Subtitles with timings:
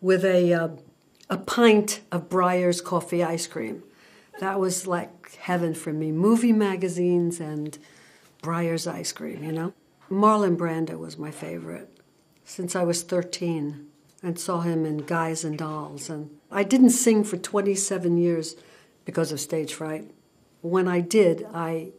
[0.00, 0.68] with a, uh,
[1.30, 3.82] a pint of Breyer's coffee ice cream.
[4.40, 6.12] That was like heaven for me.
[6.12, 7.78] Movie magazines and
[8.42, 9.72] Breyer's ice cream, you know?
[10.10, 11.98] Marlon Brando was my favorite
[12.44, 13.86] since I was 13
[14.22, 16.08] and saw him in Guys and Dolls.
[16.08, 18.56] And I didn't sing for 27 years
[19.04, 20.10] because of stage fright.
[20.60, 21.90] When I did, I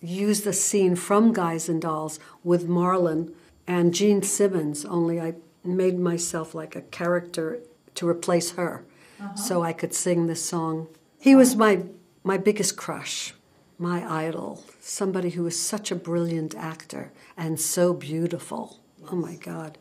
[0.00, 3.32] used the scene from Guys and Dolls with Marlon
[3.66, 7.60] and Jean Simmons, only I made myself like a character
[7.94, 8.84] to replace her
[9.20, 9.34] uh-huh.
[9.36, 10.88] so I could sing this song.
[11.18, 11.84] He was my,
[12.22, 13.34] my biggest crush,
[13.78, 18.80] my idol, somebody who was such a brilliant actor and so beautiful.
[18.98, 19.08] Yes.
[19.12, 19.78] Oh my God.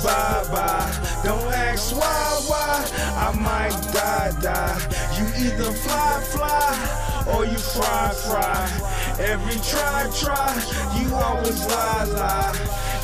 [0.00, 1.20] Goodbye bye.
[1.22, 2.88] Don't ask why why.
[3.20, 4.80] I might die die.
[5.16, 8.64] You either fly fly or you fry fry.
[9.20, 10.56] Every try try.
[10.96, 12.56] You always lie lie.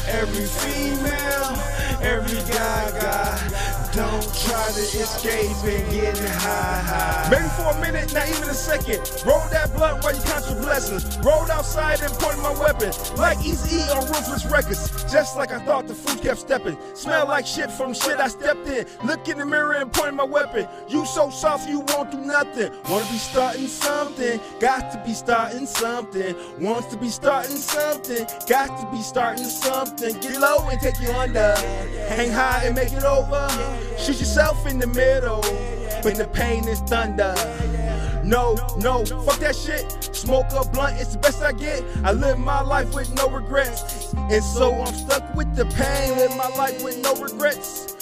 [0.08, 1.52] Every female,
[2.00, 3.66] every guy guy.
[3.92, 7.30] Don't try to escape and get high, high.
[7.56, 9.00] For a minute, not even a second.
[9.24, 11.16] Roll that blunt while you count your blessings.
[11.24, 12.92] Rolled outside and pointed my weapon.
[13.16, 14.90] Like Easy E on Ruthless Records.
[15.10, 16.76] Just like I thought the food kept stepping.
[16.94, 18.84] Smell like shit from shit I stepped in.
[19.06, 20.68] Look in the mirror and point my weapon.
[20.88, 22.72] You so soft, you won't do nothing.
[22.90, 24.38] Wanna be starting something.
[24.60, 26.36] Got to be starting something.
[26.60, 28.26] Wants to be starting something.
[28.46, 30.20] Got to be starting something.
[30.20, 31.54] Get low and take you under.
[32.08, 33.48] Hang high and make it over.
[33.98, 35.42] Shoot yourself in the middle
[36.06, 37.34] when the pain is thunder.
[38.22, 39.84] No, no, fuck that shit.
[40.14, 41.82] Smoke a blunt, it's the best I get.
[42.04, 44.14] I live my life with no regrets.
[44.14, 46.16] And so I'm stuck with the pain.
[46.16, 47.96] Live my life with no regrets.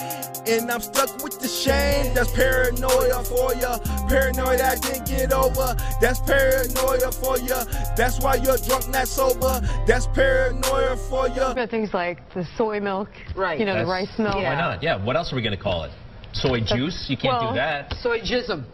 [0.47, 2.13] And I'm stuck with the shame.
[2.15, 3.79] That's paranoia for ya.
[4.07, 5.75] Paranoia I didn't get over.
[5.99, 7.65] That's paranoia for ya.
[7.97, 9.63] That's why you're drunk, not sober.
[9.87, 11.53] That's paranoia for ya.
[11.53, 13.59] About things like the soy milk, right?
[13.59, 14.37] You know, That's, the rice milk.
[14.37, 14.53] Yeah.
[14.53, 14.83] Why not?
[14.83, 15.03] Yeah.
[15.03, 15.91] What else are we gonna call it?
[16.35, 17.09] Soy juice?
[17.09, 17.95] You can't well, do that.
[18.03, 18.65] Soy jism.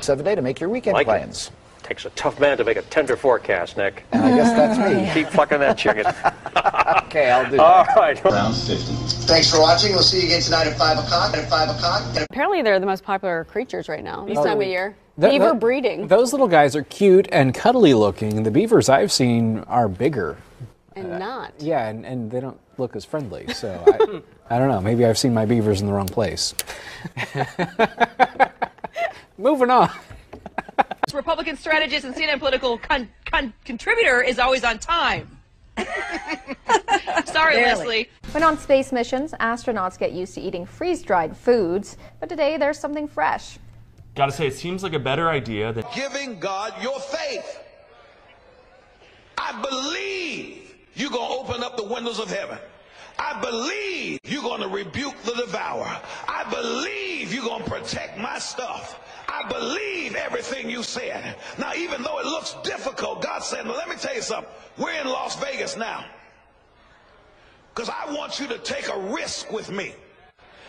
[0.00, 1.48] Seven day to make your weekend like plans.
[1.48, 1.52] It.
[1.84, 4.04] Takes a tough man to make a tender forecast, Nick.
[4.12, 5.10] And I guess that's me.
[5.24, 6.06] Keep fucking that chicken.
[7.06, 7.96] okay, I'll do All that.
[7.96, 8.24] right.
[8.24, 8.74] Round 50.
[9.26, 9.92] Thanks for watching.
[9.92, 11.36] We'll see you again tonight at 5 o'clock.
[11.36, 12.26] At 5 o'clock.
[12.30, 14.96] Apparently, they're the most popular creatures right now this oh, time of year.
[15.18, 16.06] The, Beaver the, breeding.
[16.06, 18.44] Those little guys are cute and cuddly looking.
[18.44, 20.38] The beavers I've seen are bigger.
[20.96, 21.54] And uh, not.
[21.58, 23.52] Yeah, and, and they don't look as friendly.
[23.52, 24.22] So I,
[24.54, 24.80] I don't know.
[24.80, 26.54] Maybe I've seen my beavers in the wrong place.
[29.38, 29.90] Moving on.
[31.14, 35.38] Republican strategist and CNN political con- con- contributor is always on time.
[37.26, 37.62] Sorry, Barely.
[37.62, 38.10] Leslie.
[38.32, 42.78] When on space missions, astronauts get used to eating freeze dried foods, but today there's
[42.78, 43.58] something fresh.
[44.14, 47.60] Gotta say, it seems like a better idea than giving God your faith.
[49.38, 50.61] I believe
[50.94, 52.58] you're going to open up the windows of heaven.
[53.18, 56.00] I believe you're going to rebuke the devourer.
[56.28, 59.00] I believe you're going to protect my stuff.
[59.28, 61.36] I believe everything you said.
[61.58, 64.52] Now, even though it looks difficult, God said, let me tell you something.
[64.76, 66.04] We're in Las Vegas now.
[67.74, 69.94] Because I want you to take a risk with me.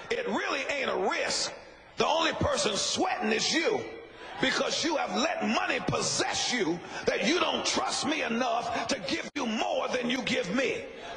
[0.10, 1.52] It really ain't a risk.
[1.98, 3.82] The only person sweating is you
[4.42, 9.30] because you have let money possess you that you don't trust me enough to give
[9.36, 9.43] you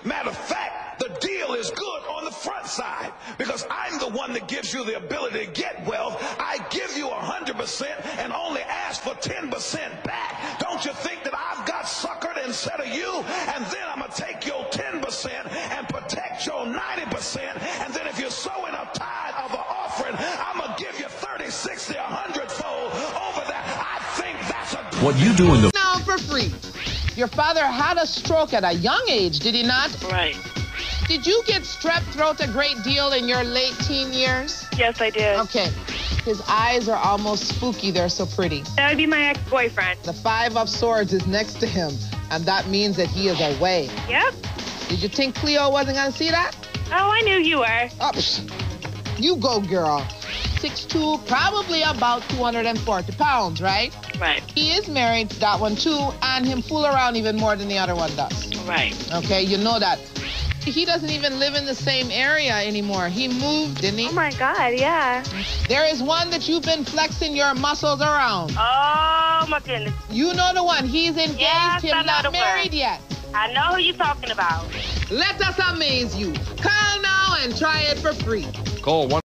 [0.05, 4.33] Matter of fact, the deal is good on the front side because I'm the one
[4.35, 6.17] that gives you the ability to get wealth.
[6.39, 9.51] I give you 100% and only ask for 10%
[10.05, 10.59] back.
[10.61, 13.11] Don't you think that I've got suckered instead of you?
[13.55, 17.39] And then I'm going to take your 10% and protect your 90%.
[17.85, 21.09] And then if you're sowing a tithe of an offering, I'm going to give you
[21.09, 22.93] 30, 60, 100 fold
[23.27, 23.65] over that.
[23.79, 25.76] I think that's a What you do in the.
[27.17, 29.91] Your father had a stroke at a young age, did he not?
[30.13, 30.37] Right.
[31.09, 34.67] Did you get strep throat a great deal in your late teen years?
[34.77, 35.39] Yes, I did.
[35.41, 35.71] Okay.
[36.27, 37.91] His eyes are almost spooky.
[37.91, 38.65] They're so pretty.
[38.77, 40.01] That would be my ex-boyfriend.
[40.03, 41.93] The five of swords is next to him,
[42.31, 43.89] and that means that he is away.
[44.09, 44.35] Yep.
[44.89, 46.53] Did you think Cleo wasn't going to see that?
[46.89, 47.89] Oh, I knew you were.
[47.99, 48.13] Oh,
[49.17, 50.07] you go, girl.
[50.57, 53.95] 6'2", probably about 240 pounds, right?
[54.21, 54.43] Right.
[54.55, 57.79] He is married to that one too, and him fool around even more than the
[57.79, 58.57] other one does.
[58.67, 58.95] Right.
[59.13, 59.99] Okay, you know that.
[60.65, 63.09] He doesn't even live in the same area anymore.
[63.09, 64.09] He moved, didn't he?
[64.09, 65.23] Oh my God, yeah.
[65.69, 68.53] There is one that you've been flexing your muscles around.
[68.59, 69.95] Oh my goodness.
[70.11, 70.87] You know the one.
[70.87, 72.79] He's engaged, yes, him not married one.
[72.79, 73.01] yet.
[73.33, 74.67] I know who you're talking about.
[75.11, 76.33] Let us amaze you.
[76.57, 78.47] Call now and try it for free.
[78.83, 79.21] Call one.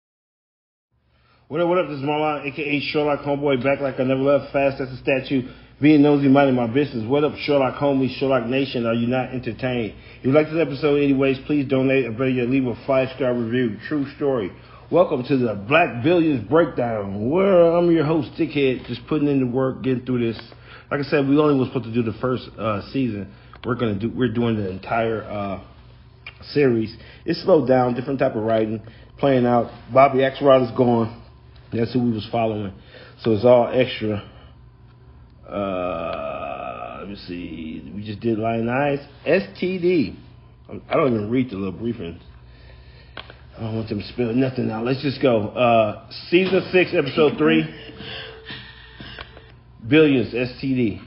[1.50, 1.88] What up, what up?
[1.88, 5.50] This is Marlawn, aka Sherlock Homeboy, back like I never left, fast as a statue,
[5.81, 7.05] being nosy, minding my business.
[7.05, 8.87] What up, Sherlock homies, Sherlock Nation?
[8.87, 9.94] Are you not entertained?
[10.20, 13.79] If you like this episode anyways, please donate better yet, leave a five-star review.
[13.88, 14.52] True story.
[14.93, 19.46] Welcome to the Black Billions Breakdown, where I'm your host, Dickhead, just putting in the
[19.46, 20.41] work, getting through this.
[20.88, 23.29] Like I said, we only was supposed to do the first uh, season.
[23.64, 25.64] We're gonna do, we're doing the entire uh,
[26.53, 26.96] series.
[27.25, 28.81] It's slowed down, different type of writing,
[29.19, 29.73] playing out.
[29.93, 31.19] Bobby Axelrod is gone.
[31.72, 32.72] That's who we was following.
[33.22, 34.28] So it's all extra.
[35.49, 37.93] Uh, let me see.
[37.94, 39.00] We just did line eyes.
[39.26, 40.17] STD.
[40.88, 42.20] I don't even read the little briefings.
[43.56, 44.82] I don't want them to spill nothing now.
[44.82, 45.49] Let's just go.
[45.49, 47.64] Uh, season six, episode three.
[49.87, 51.02] Billions, STD.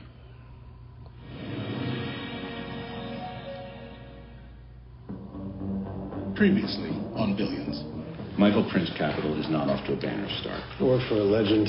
[6.36, 7.93] Previously on Billions.
[8.38, 10.62] Michael Prince Capital is not off to a banner start.
[10.80, 11.68] I work for a legend.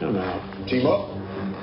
[0.00, 0.68] I'm out.
[0.68, 1.08] Team up.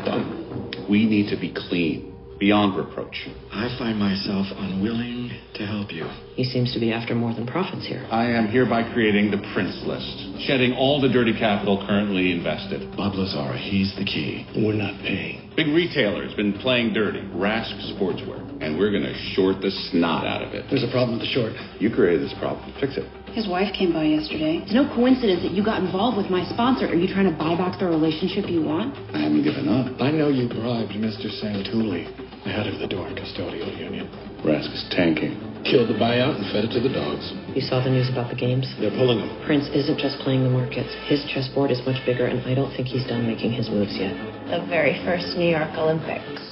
[0.06, 0.88] Done.
[0.90, 3.16] We need to be clean, beyond reproach.
[3.52, 6.06] I find myself unwilling to help you.
[6.36, 8.08] He seems to be after more than profits here.
[8.12, 12.96] I am hereby creating the Prince list, shedding all the dirty capital currently invested.
[12.96, 14.46] Bob Lazara, he's the key.
[14.56, 15.52] We're not paying.
[15.56, 17.22] Big retailers been playing dirty.
[17.34, 18.40] Rask Sportswear.
[18.62, 20.66] And we're gonna short the snot out of it.
[20.70, 21.54] There's a problem with the short.
[21.80, 22.74] You created this problem.
[22.80, 23.06] Fix it.
[23.32, 24.60] His wife came by yesterday.
[24.60, 26.84] It's no coincidence that you got involved with my sponsor.
[26.92, 28.92] Are you trying to buy back the relationship you want?
[29.16, 29.88] I haven't given up.
[30.04, 31.32] I know you bribed Mr.
[31.32, 32.12] Santulli,
[32.44, 34.12] the head of the Dorn Custodial Union.
[34.44, 35.40] Rask is tanking.
[35.64, 37.24] Killed the buyout and fed it to the dogs.
[37.56, 38.68] You saw the news about the games?
[38.84, 39.32] They're pulling them.
[39.48, 40.92] Prince isn't just playing the markets.
[41.08, 44.12] His chessboard is much bigger, and I don't think he's done making his moves yet.
[44.52, 46.44] The very first New York Olympics.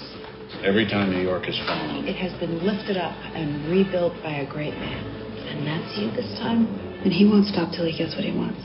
[0.63, 4.47] Every time New York has fallen, It has been lifted up and rebuilt by a
[4.47, 5.18] great man.
[5.47, 6.67] And that's you this time.
[7.03, 8.59] And he won't stop till he gets what he wants.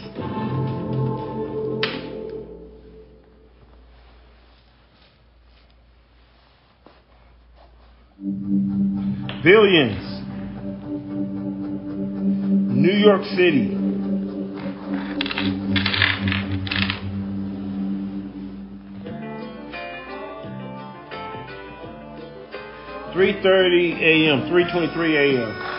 [9.44, 10.02] Billions.
[12.74, 13.80] New York City.
[23.12, 24.48] Three thirty a.m.
[24.48, 25.73] Three twenty-three a.m.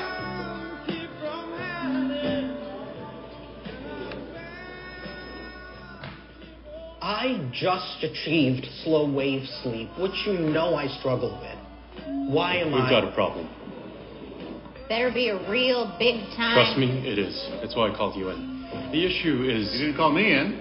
[7.59, 12.31] just achieved slow wave sleep, which you know I struggle with.
[12.33, 12.89] Why am We've I?
[12.89, 13.49] got a problem.
[14.89, 16.55] Better be a real big time.
[16.55, 17.49] Trust me, it is.
[17.61, 18.89] That's why I called you in.
[18.91, 19.71] The issue is.
[19.73, 20.59] You didn't call me in.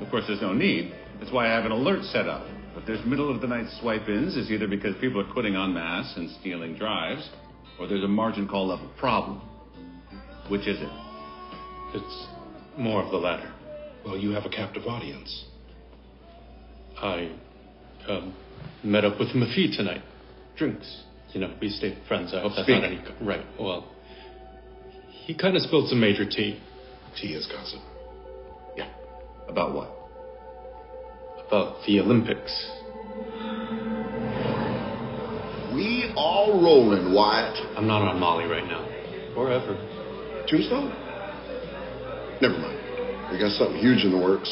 [0.00, 0.92] Of course, there's no need.
[1.20, 2.46] That's why I have an alert set up.
[2.76, 5.72] If there's middle of the night swipe ins, it's either because people are quitting en
[5.72, 7.28] masse and stealing drives,
[7.78, 9.40] or there's a margin call level problem.
[10.48, 10.90] Which is it?
[11.94, 12.26] It's
[12.76, 13.52] more of the latter.
[14.04, 15.46] Well, you have a captive audience.
[17.02, 17.30] I
[18.08, 18.34] um,
[18.82, 20.02] met up with Mafee tonight.
[20.56, 21.02] Drinks.
[21.32, 22.32] You know, we stayed friends.
[22.34, 22.82] I hope that's Speak.
[22.82, 23.02] not any.
[23.20, 23.44] Right.
[23.60, 23.90] Well,
[25.10, 26.60] he kind of spilled some major tea.
[27.20, 27.80] Tea is gossip.
[28.76, 28.88] Yeah.
[29.48, 29.90] About what?
[31.46, 32.52] About the Olympics.
[35.74, 37.76] We all rolling, Wyatt.
[37.76, 38.84] I'm not on Molly right now.
[39.36, 39.74] Or ever.
[40.48, 40.88] Tombstone?
[42.40, 43.32] Never mind.
[43.32, 44.48] We got something huge in the works.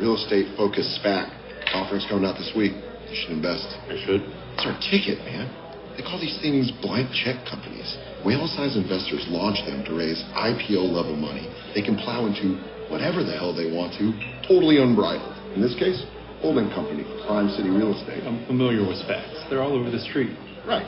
[0.00, 1.35] Real estate focused SPAC.
[1.74, 2.72] Offerings coming out this week.
[2.72, 3.66] You should invest.
[3.90, 4.22] I should.
[4.54, 5.50] It's our ticket, man.
[5.96, 7.96] They call these things blank check companies.
[8.24, 11.48] Whale sized investors launch them to raise IPO level money.
[11.74, 14.12] They can plow into whatever the hell they want to,
[14.46, 15.34] totally unbridled.
[15.54, 16.04] In this case,
[16.40, 18.22] holding company, Prime City Real Estate.
[18.26, 19.48] I'm familiar with SPACs.
[19.48, 20.36] They're all over the street.
[20.66, 20.86] Right.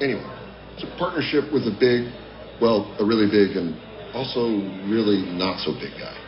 [0.00, 0.24] Anyway,
[0.74, 2.08] it's a partnership with a big,
[2.60, 3.74] well, a really big and
[4.14, 4.46] also
[4.88, 6.19] really not so big guy.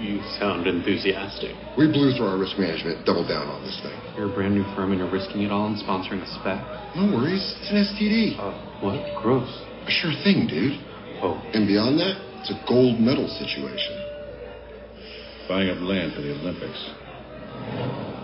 [0.00, 1.56] You sound enthusiastic.
[1.76, 3.98] We blew through our risk management, doubled down on this thing.
[4.16, 6.94] You're a brand new firm and you're risking it all in sponsoring a SPAC?
[6.94, 8.38] No worries, it's an STD.
[8.38, 9.22] Uh, what?
[9.22, 9.50] Gross.
[9.86, 10.78] A sure thing, dude.
[11.20, 11.42] Oh.
[11.52, 13.98] And beyond that, it's a gold medal situation.
[15.48, 16.78] Buying up land for the Olympics.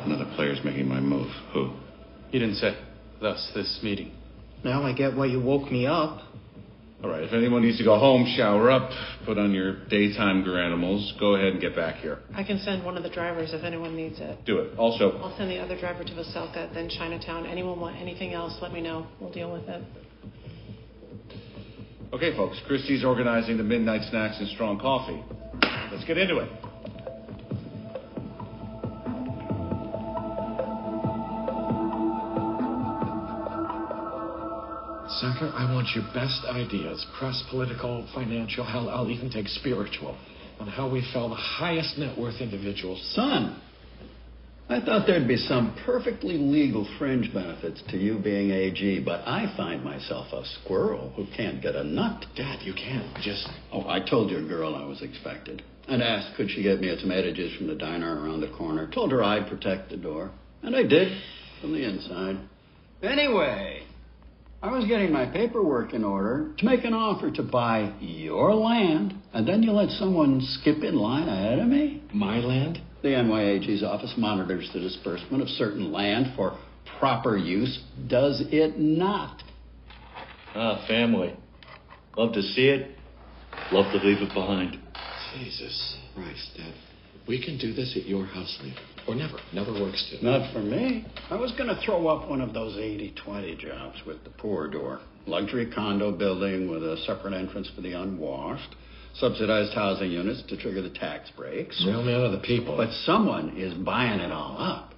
[0.07, 1.31] Another player's making my move.
[1.53, 1.73] Who?
[2.31, 2.79] You didn't say.
[3.21, 4.13] Thus, this meeting.
[4.63, 6.21] Now I get why you woke me up.
[7.03, 8.91] All right, if anyone needs to go home, shower up,
[9.27, 12.21] put on your daytime granimals, go ahead and get back here.
[12.35, 14.39] I can send one of the drivers if anyone needs it.
[14.47, 14.79] Do it.
[14.79, 17.47] Also, I'll send the other driver to Veselka, then Chinatown.
[17.47, 19.07] Anyone want anything else, let me know.
[19.21, 19.83] We'll deal with it.
[22.15, 25.23] okay, folks, Christie's organizing the midnight snacks and strong coffee.
[25.93, 26.64] Let's get into it.
[35.09, 40.17] Senator, I want your best ideas press, political, financial, hell, I'll even take spiritual
[40.59, 43.03] on how we fell the highest net worth individuals.
[43.15, 43.61] Son,
[44.69, 49.53] I thought there'd be some perfectly legal fringe benefits to you being AG, but I
[49.59, 52.25] find myself a squirrel who can't get a nut.
[52.35, 53.47] Dad, you can't I just.
[53.73, 55.63] Oh, I told your girl I was expected.
[55.87, 58.91] And asked could she get me a tomato juice from the diner around the corner.
[58.91, 60.31] Told her I'd protect the door.
[60.63, 61.21] And I did,
[61.61, 62.39] from the inside.
[63.03, 63.83] Anyway,
[64.65, 69.13] I was getting my paperwork in order to make an offer to buy your land,
[69.35, 72.03] and then you let someone skip in line ahead of me?
[72.15, 72.81] My land?
[73.03, 76.59] The NYAG's office monitors the disbursement of certain land for
[76.99, 77.79] proper use,
[78.09, 79.43] does it not?
[80.55, 81.37] Ah, family.
[82.17, 82.97] Love to see it.
[83.71, 84.79] Love to leave it behind.
[85.37, 86.73] Jesus Christ, Dad.
[87.29, 88.75] We can do this at your house, Lee.
[89.07, 89.39] Or never.
[89.53, 90.25] Never works too.
[90.25, 91.07] Not for me.
[91.31, 94.69] I was going to throw up one of those 80 20 jobs with the poor
[94.69, 95.01] door.
[95.27, 98.75] Luxury condo building with a separate entrance for the unwashed.
[99.15, 101.83] Subsidized housing units to trigger the tax breaks.
[101.87, 102.77] Real man of the people.
[102.77, 104.95] But someone is buying it all up.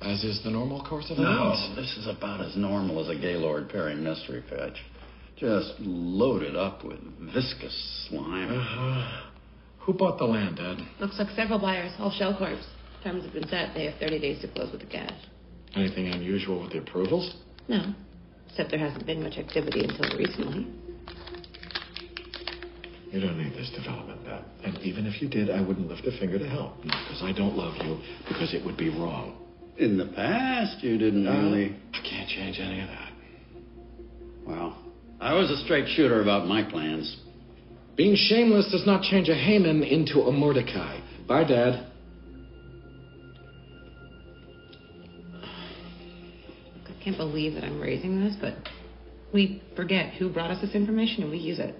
[0.00, 1.30] As is the normal course of events.
[1.30, 1.76] No, events.
[1.76, 4.76] this is about as normal as a Gaylord Perry mystery pitch.
[5.36, 6.98] Just loaded up with
[7.34, 8.50] viscous slime.
[8.50, 9.30] Uh-huh.
[9.80, 10.78] Who bought the land, Dad?
[11.00, 12.58] Looks like several buyers, all shell corps.
[13.04, 13.74] Terms have been set.
[13.74, 15.12] They have 30 days to close with the cash.
[15.76, 17.34] Anything unusual with the approvals?
[17.68, 17.92] No.
[18.48, 20.66] Except there hasn't been much activity until recently.
[23.10, 24.44] You don't need this development, Dad.
[24.64, 26.82] And even if you did, I wouldn't lift a finger to help.
[26.84, 29.36] Not because I don't love you, because it would be wrong.
[29.76, 31.76] In the past, you didn't Uh, really.
[31.92, 33.12] I can't change any of that.
[34.46, 34.78] Well,
[35.20, 37.16] I was a straight shooter about my plans.
[37.96, 40.96] Being shameless does not change a Haman into a Mordecai.
[41.28, 41.86] Bye, Dad.
[47.04, 48.54] Can't believe that I'm raising this, but
[49.32, 51.74] we forget who brought us this information and we use it.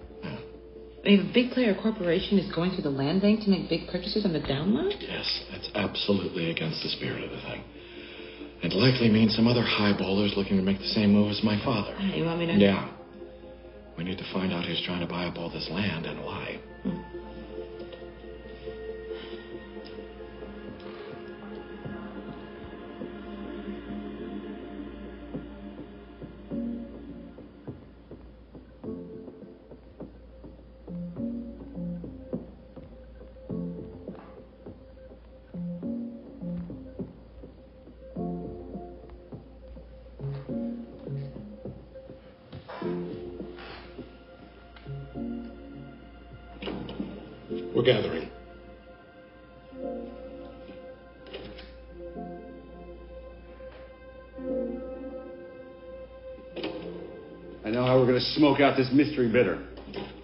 [1.04, 4.24] If a big player corporation is going through the land bank to make big purchases
[4.24, 4.96] on the download?
[5.00, 7.62] Yes, that's absolutely against the spirit of the thing.
[8.62, 11.94] It likely means some other highballers looking to make the same move as my father.
[11.96, 12.54] Hey, you want me to?
[12.54, 12.88] Yeah.
[13.98, 16.58] We need to find out who's trying to buy up all this land and why.
[16.84, 17.13] We're
[58.34, 59.66] smoke out this mystery bidder.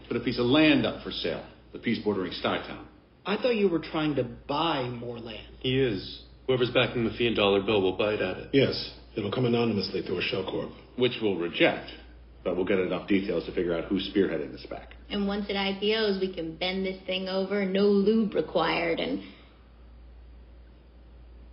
[0.08, 2.84] Put a piece of land up for sale, the piece bordering Stuytown.
[3.24, 5.46] I thought you were trying to buy more land.
[5.60, 6.22] He is.
[6.46, 8.50] Whoever's backing the fee and dollar bill will bite at it.
[8.52, 10.70] Yes, it'll come anonymously through a shell corp.
[10.96, 11.90] Which we'll reject,
[12.42, 14.86] but we'll get enough details to figure out who's spearheading this SPAC.
[15.10, 18.98] And once it IPOs, we can bend this thing over, no lube required.
[18.98, 19.22] And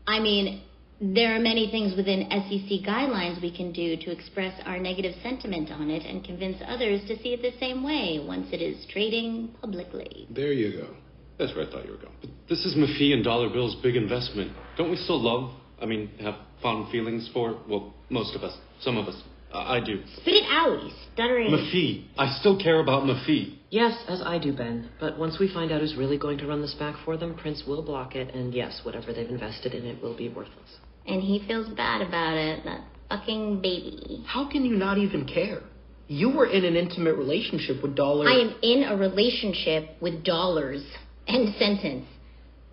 [0.07, 0.63] I mean,
[0.99, 5.71] there are many things within SEC guidelines we can do to express our negative sentiment
[5.71, 9.53] on it and convince others to see it the same way once it is trading
[9.61, 10.27] publicly.
[10.31, 10.95] There you go.
[11.37, 12.15] That's where I thought you were going.
[12.19, 14.51] But This is Mafee and Dollar Bill's big investment.
[14.75, 18.97] Don't we still love, I mean, have fond feelings for, well, most of us, some
[18.97, 19.21] of us.
[19.53, 20.01] I I do.
[20.17, 21.51] Spit it out, you stuttering.
[21.51, 22.05] Mafee.
[22.17, 23.57] I still care about Mafee.
[23.69, 24.89] Yes, as I do, Ben.
[24.99, 27.63] But once we find out who's really going to run this SPAC for them, Prince
[27.67, 30.77] will block it, and yes, whatever they've invested in it will be worthless.
[31.07, 34.23] And he feels bad about it, that fucking baby.
[34.27, 35.61] How can you not even care?
[36.07, 38.27] You were in an intimate relationship with Dollar.
[38.27, 40.83] I am in a relationship with dollars.
[41.27, 42.05] End sentence.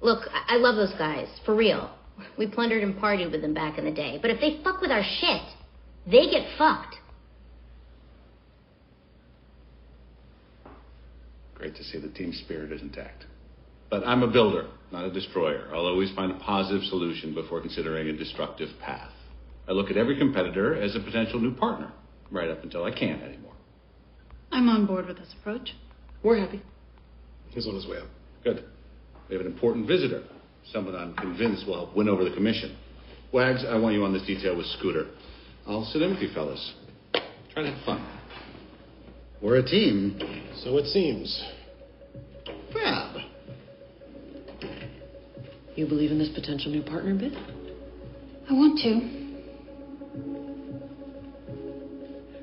[0.00, 1.90] Look, I I love those guys, for real.
[2.38, 4.18] We plundered and partied with them back in the day.
[4.20, 5.42] But if they fuck with our shit,
[6.06, 6.96] they get fucked.
[11.54, 13.24] Great to see the team spirit is intact.
[13.90, 15.68] But I'm a builder, not a destroyer.
[15.72, 19.10] I'll always find a positive solution before considering a destructive path.
[19.68, 21.90] I look at every competitor as a potential new partner,
[22.30, 23.54] right up until I can't anymore.
[24.52, 25.70] I'm on board with this approach.
[26.22, 26.62] We're happy.
[27.50, 28.06] He's on his way up.
[28.44, 28.64] Good.
[29.28, 30.22] We have an important visitor,
[30.72, 32.76] someone I'm convinced will help win over the commission.
[33.32, 35.06] Wags, I want you on this detail with Scooter.
[35.66, 36.74] I'll sit in with you fellas.
[37.52, 38.06] Try to have fun.
[39.42, 40.20] We're a team.
[40.62, 41.44] So it seems.
[42.72, 43.13] Fab.
[45.76, 47.34] You believe in this potential new partner bid?
[48.48, 49.24] I want to.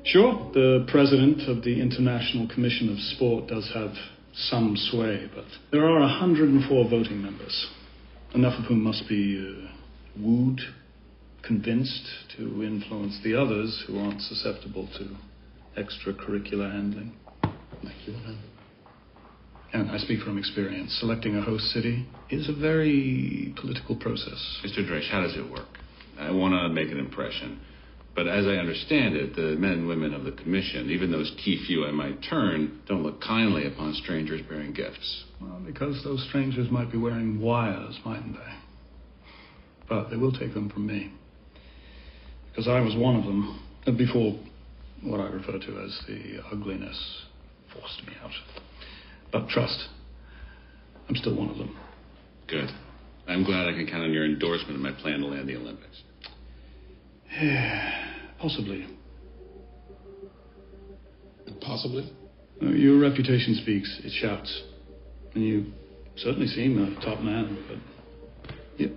[0.04, 3.92] Sure, the president of the International Commission of Sport does have
[4.34, 7.70] some sway, but there are 104 voting members,
[8.34, 9.72] enough of whom must be uh,
[10.20, 10.60] wooed,
[11.42, 15.16] convinced to influence the others who aren't susceptible to
[15.80, 17.12] extracurricular handling.
[19.72, 20.94] And I speak from experience.
[21.00, 24.60] Selecting a host city is a very political process.
[24.64, 24.86] Mr.
[24.86, 25.66] Dresch, how does it work?
[26.18, 27.60] I want to make an impression.
[28.14, 31.64] But as I understand it, the men and women of the commission, even those key
[31.66, 35.24] few I might turn, don't look kindly upon strangers bearing gifts.
[35.40, 38.54] Well, because those strangers might be wearing wires, mightn't they?
[39.88, 41.12] But they will take them from me.
[42.50, 44.38] Because I was one of them before
[45.02, 47.22] what I refer to as the ugliness
[47.72, 48.30] forced me out.
[49.32, 49.88] But trust,
[51.08, 51.76] I'm still one of them.
[52.48, 52.68] Good.
[53.26, 56.02] I'm glad I can count on your endorsement of my plan to land the Olympics.
[57.40, 58.08] Yeah,
[58.40, 58.86] possibly.
[61.60, 62.10] Possibly?
[62.60, 64.62] Uh, Your reputation speaks, it shouts.
[65.34, 65.72] And you
[66.16, 68.94] certainly seem a top man, but you,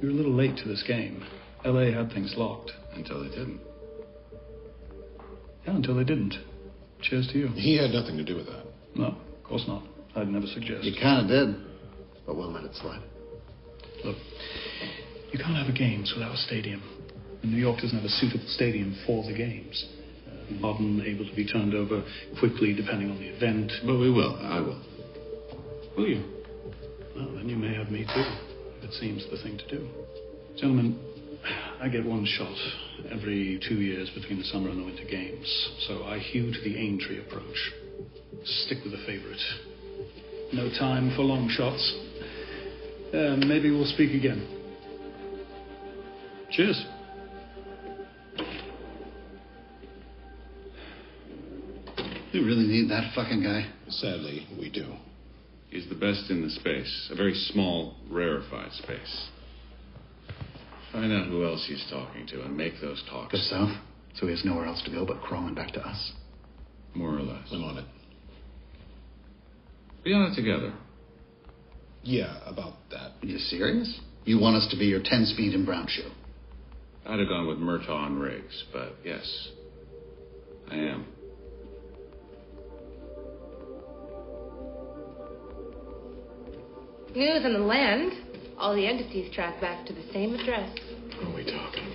[0.00, 1.24] you're a little late to this game.
[1.64, 2.72] LA had things locked.
[2.94, 3.60] Until they didn't.
[5.64, 6.34] Yeah, until they didn't.
[7.00, 7.48] Cheers to you.
[7.48, 8.64] He had nothing to do with that.
[8.94, 9.82] No, of course not.
[10.16, 10.84] I'd never suggest.
[10.84, 11.64] You kind of did,
[12.26, 13.02] but we'll let it slide.
[14.04, 14.16] Look,
[15.32, 16.82] you can't have a games without a stadium.
[17.42, 19.86] And New York doesn't have a suitable stadium for the games.
[20.26, 22.02] Uh, modern, able to be turned over
[22.38, 23.70] quickly depending on the event.
[23.84, 24.36] But we will.
[24.40, 24.82] I will.
[25.96, 26.24] Will you?
[27.14, 28.24] Well, then you may have me too,
[28.78, 29.88] if it seems the thing to do.
[30.56, 30.98] Gentlemen,
[31.80, 32.56] I get one shot
[33.10, 35.70] every two years between the summer and the winter games.
[35.86, 37.72] So I hew to the Aintree approach.
[38.44, 39.40] Stick with the favorite.
[40.52, 41.94] No time for long shots.
[43.12, 44.46] Uh, maybe we'll speak again.
[46.50, 46.84] Cheers.
[52.32, 53.70] We really need that fucking guy.
[53.88, 54.94] Sadly, we do.
[55.70, 59.28] He's the best in the space, a very small, rarefied space.
[60.92, 63.32] Find out who else he's talking to and make those talks.
[63.32, 63.76] Go south,
[64.14, 66.12] so he has nowhere else to go but crawling back to us.
[66.94, 67.46] More or less.
[67.52, 67.84] I'm on it.
[70.08, 70.72] Be on it together.
[72.02, 73.12] Yeah, about that.
[73.22, 74.00] Are you serious?
[74.24, 76.10] You want us to be your 10 speed and brown shoe?
[77.04, 79.48] I'd have gone with Murtaugh and Riggs, but yes,
[80.70, 81.04] I am.
[87.14, 88.12] News on the land.
[88.56, 90.74] All the entities track back to the same address.
[91.18, 91.87] What are we talking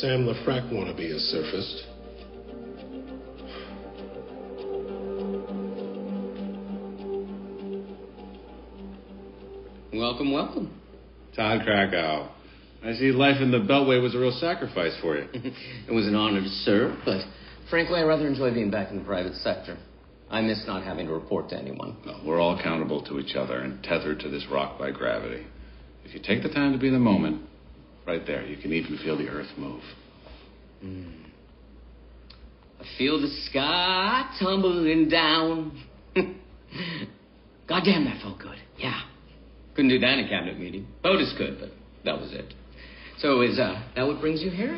[0.00, 1.84] Sam LeFrak wannabe has surfaced.
[9.92, 10.80] Welcome, welcome.
[11.36, 12.30] Todd Krakow.
[12.82, 15.28] I see life in the Beltway was a real sacrifice for you.
[15.34, 17.20] it was an honor to serve, but
[17.68, 19.76] frankly, I rather enjoy being back in the private sector.
[20.30, 21.98] I miss not having to report to anyone.
[22.06, 25.46] No, we're all accountable to each other and tethered to this rock by gravity.
[26.06, 27.42] If you take the time to be in the moment,
[28.10, 29.82] right there, you can even feel the earth move.
[30.84, 31.12] Mm.
[32.80, 35.80] I feel the sky tumbling down.
[37.68, 38.56] Goddamn, that felt good.
[38.78, 39.00] Yeah.
[39.74, 40.88] Couldn't do that in a cabinet meeting.
[41.04, 41.68] Otis could, but
[42.04, 42.52] that was it.
[43.18, 44.76] So is uh, that what brings you here?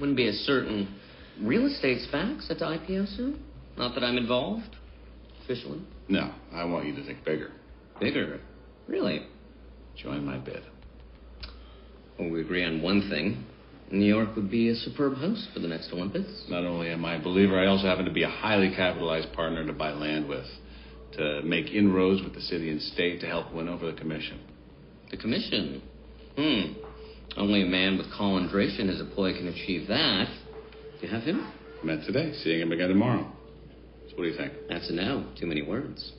[0.00, 0.98] Wouldn't be a certain
[1.40, 3.40] real estate SPACs at the IPO soon?
[3.76, 4.74] Not that I'm involved,
[5.44, 5.80] officially.
[6.08, 7.52] No, I want you to think bigger.
[8.00, 8.40] Bigger?
[8.88, 9.26] Really?
[9.96, 10.62] Join my bid.
[12.18, 13.44] Well, we agree on one thing.
[13.90, 16.44] New York would be a superb host for the next Olympics.
[16.48, 19.64] Not only am I a believer, I also happen to be a highly capitalized partner
[19.66, 20.44] to buy land with,
[21.14, 24.40] to make inroads with the city and state to help win over the commission.
[25.10, 25.82] The commission?
[26.36, 26.72] Hmm.
[27.36, 30.26] Only a man with Colin and as a ploy can achieve that.
[31.00, 31.52] Do you have him?
[31.84, 33.30] Met today, seeing him again tomorrow.
[34.08, 34.52] So what do you think?
[34.68, 35.28] That's a no.
[35.38, 36.12] Too many words.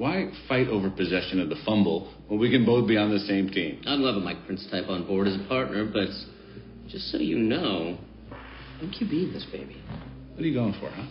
[0.00, 3.50] Why fight over possession of the fumble when we can both be on the same
[3.50, 3.82] team?
[3.86, 6.08] I'd love a Mike Prince type on board as a partner, but
[6.88, 7.98] just so you know,
[8.80, 9.76] I'm QB this baby.
[10.32, 11.06] What are you going for, huh?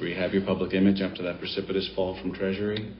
[0.00, 2.94] Rehab your public image after that precipitous fall from Treasury?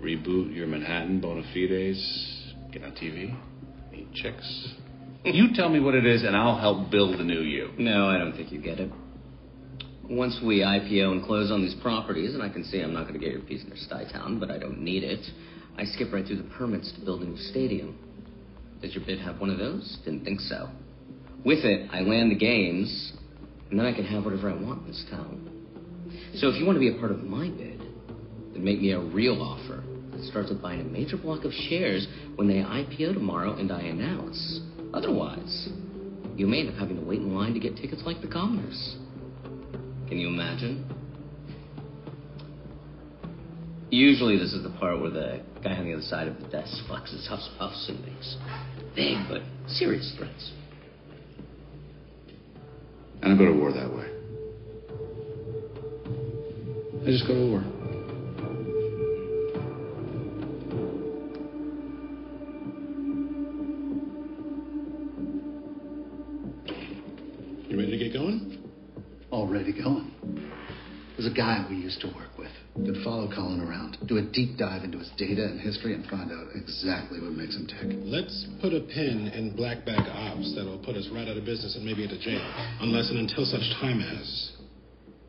[0.00, 2.52] Reboot your Manhattan bona fides?
[2.72, 3.36] Get on TV?
[3.90, 4.74] Meet chicks?
[5.24, 7.72] you tell me what it is, and I'll help build the new you.
[7.78, 8.92] No, I don't think you get it.
[10.08, 13.14] Once we IPO and close on these properties, and I can see I'm not going
[13.14, 15.24] to get your piece in near Stuytown, but I don't need it,
[15.76, 17.98] I skip right through the permits to build a new stadium.
[18.80, 19.98] Does your bid have one of those?
[20.04, 20.70] Didn't think so.
[21.44, 23.12] With it, I land the games,
[23.70, 25.50] and then I can have whatever I want in this town.
[26.36, 27.80] So if you want to be a part of my bid,
[28.52, 32.06] then make me a real offer that starts with buying a major block of shares
[32.36, 34.60] when they IPO tomorrow and I announce.
[34.94, 35.68] Otherwise,
[36.36, 38.96] you may end up having to wait in line to get tickets like the commoners.
[40.08, 40.84] Can you imagine?
[43.90, 46.72] Usually, this is the part where the guy on the other side of the desk
[46.88, 48.36] flexes huffs, puffs, and makes
[48.94, 50.52] vague but serious threats.
[53.22, 54.06] I don't go to war that way.
[57.02, 57.64] I just go to war.
[67.68, 68.65] You ready to get going?
[69.32, 70.12] Already going.
[71.16, 72.50] There's a guy we used to work with.
[72.74, 76.30] Could follow Colin around, do a deep dive into his data and history, and find
[76.30, 77.96] out exactly what makes him tick.
[78.04, 81.74] Let's put a pin in black bag ops that'll put us right out of business
[81.74, 82.44] and maybe into jail.
[82.80, 84.52] Unless and until such time as.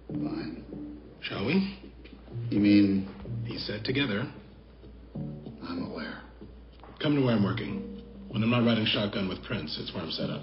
[0.10, 0.64] Fine.
[1.22, 1.80] Shall we?
[2.50, 3.10] You mean
[3.46, 4.30] He said together.
[5.16, 6.22] I'm aware?
[7.02, 8.04] Come to where I'm working.
[8.28, 10.42] When I'm not riding shotgun with Prince, it's where I'm set up.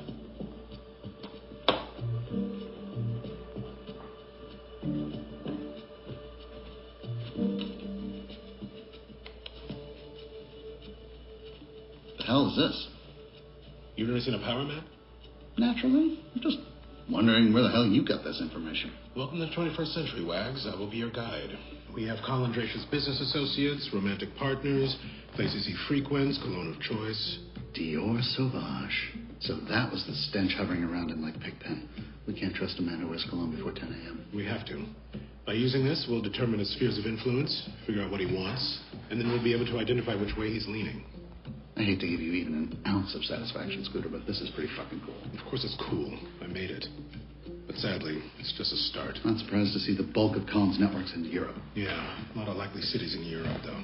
[12.56, 12.86] This?
[13.96, 14.84] You've never seen a power map?
[15.58, 16.22] Naturally.
[16.34, 16.58] I'm just
[17.10, 18.92] wondering where the hell you got this information.
[19.16, 20.64] Welcome to the 21st century, Wags.
[20.72, 21.58] I will be your guide.
[21.92, 24.96] We have Colin Dracious business associates, romantic partners,
[25.34, 27.38] places he frequents, cologne of choice.
[27.74, 29.18] Dior Sauvage.
[29.40, 31.88] So that was the stench hovering around him like Pigpen.
[32.28, 34.26] We can't trust a man who wears cologne before 10 a.m.
[34.32, 34.84] We have to.
[35.44, 38.78] By using this, we'll determine his spheres of influence, figure out what he wants,
[39.10, 41.04] and then we'll be able to identify which way he's leaning.
[41.76, 44.70] I hate to give you even an ounce of satisfaction, Scooter, but this is pretty
[44.76, 45.18] fucking cool.
[45.38, 46.16] Of course, it's cool.
[46.40, 46.87] I made it.
[47.66, 49.18] But sadly, it's just a start.
[49.24, 51.56] Not surprised to see the bulk of Colin's networks in Europe.
[51.74, 51.90] Yeah,
[52.34, 53.82] a lot of likely cities in Europe, though.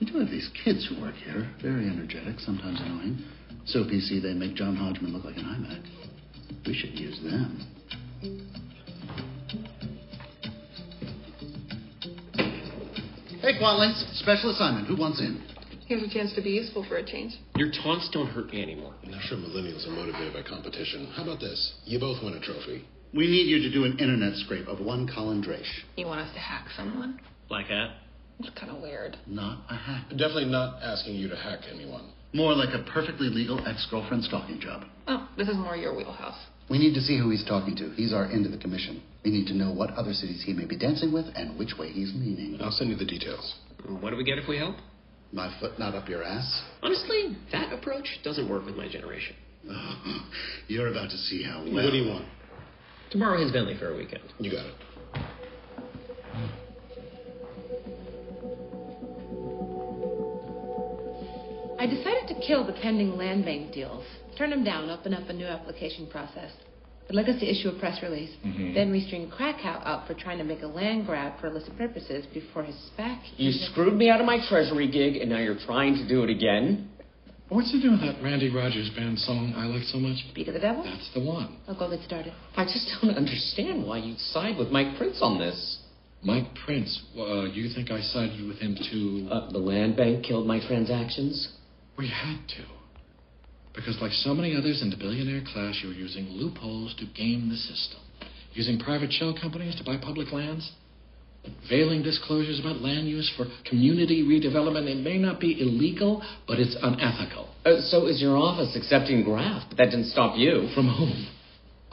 [0.00, 1.48] We do have these kids who work here.
[1.62, 3.22] Very energetic, sometimes annoying.
[3.66, 6.66] So PC they make John Hodgman look like an iMac.
[6.66, 7.60] We should use them.
[13.42, 14.18] Hey, Quatlings.
[14.18, 14.88] Special assignment.
[14.88, 15.49] Who wants in?
[15.90, 17.32] Here's a chance to be useful for a change.
[17.56, 18.94] Your taunts don't hurt me anymore.
[19.02, 21.10] I'm not sure millennials are motivated by competition.
[21.16, 21.72] How about this?
[21.84, 22.86] You both win a trophy.
[23.12, 25.66] We need you to do an internet scrape of one Colin Drache.
[25.96, 27.18] You want us to hack someone?
[27.48, 27.88] Like that?
[28.38, 29.16] It's kind of weird.
[29.26, 30.10] Not a hack.
[30.10, 32.12] Definitely not asking you to hack anyone.
[32.34, 34.84] More like a perfectly legal ex-girlfriend stalking job.
[35.08, 36.38] Oh, this is more your wheelhouse.
[36.70, 37.90] We need to see who he's talking to.
[37.96, 39.02] He's our end of the commission.
[39.24, 41.90] We need to know what other cities he may be dancing with and which way
[41.90, 42.58] he's leaning.
[42.60, 43.56] I'll send you the details.
[43.88, 44.76] What do we get if we help?
[45.32, 46.62] My foot not up your ass?
[46.82, 49.36] Honestly, that approach doesn't work with my generation.
[50.68, 51.84] You're about to see how well.
[51.84, 52.26] What do you want?
[53.10, 54.22] Tomorrow his Bentley for a weekend.
[54.38, 54.74] You got it.
[61.78, 64.04] I decided to kill the pending land bank deals,
[64.36, 66.52] turn them down, open up a new application process.
[67.10, 68.72] I'd like us to issue a press release, Mhm.
[68.72, 72.62] then restring Krakow out for trying to make a land grab for illicit purposes before
[72.62, 73.18] his SPAC.
[73.36, 76.30] You screwed me out of my treasury gig, and now you're trying to do it
[76.30, 76.88] again?
[77.48, 80.18] What's he doing with that Randy Rogers band song I like so much?
[80.28, 80.84] Speak of the devil?
[80.84, 81.48] That's the one.
[81.66, 82.32] I'll go get started.
[82.56, 85.78] I just don't understand why you'd side with Mike Prince on this.
[86.22, 86.96] Mike Prince?
[87.18, 89.28] Uh, you think I sided with him to.
[89.32, 91.48] Uh, the land bank killed my transactions?
[91.96, 92.62] We had to.
[93.74, 97.56] Because, like so many others in the billionaire class, you're using loopholes to game the
[97.56, 98.00] system.
[98.52, 100.72] Using private shell companies to buy public lands.
[101.70, 104.88] Veiling disclosures about land use for community redevelopment.
[104.88, 107.48] It may not be illegal, but it's unethical.
[107.64, 109.66] Uh, so is your office accepting graft?
[109.70, 110.68] But that didn't stop you.
[110.74, 111.28] From whom?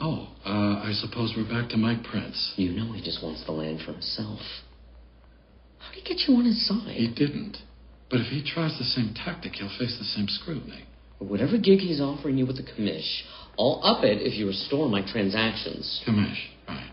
[0.00, 2.54] Oh, uh, I suppose we're back to Mike Prince.
[2.56, 4.40] You know he just wants the land for himself.
[5.78, 6.94] How'd he get you on his side?
[6.94, 7.56] He didn't.
[8.10, 10.84] But if he tries the same tactic, he'll face the same scrutiny.
[11.18, 13.22] Whatever gig he's offering you with the commish,
[13.58, 16.02] I'll up it if you restore my transactions.
[16.06, 16.90] Commish, right.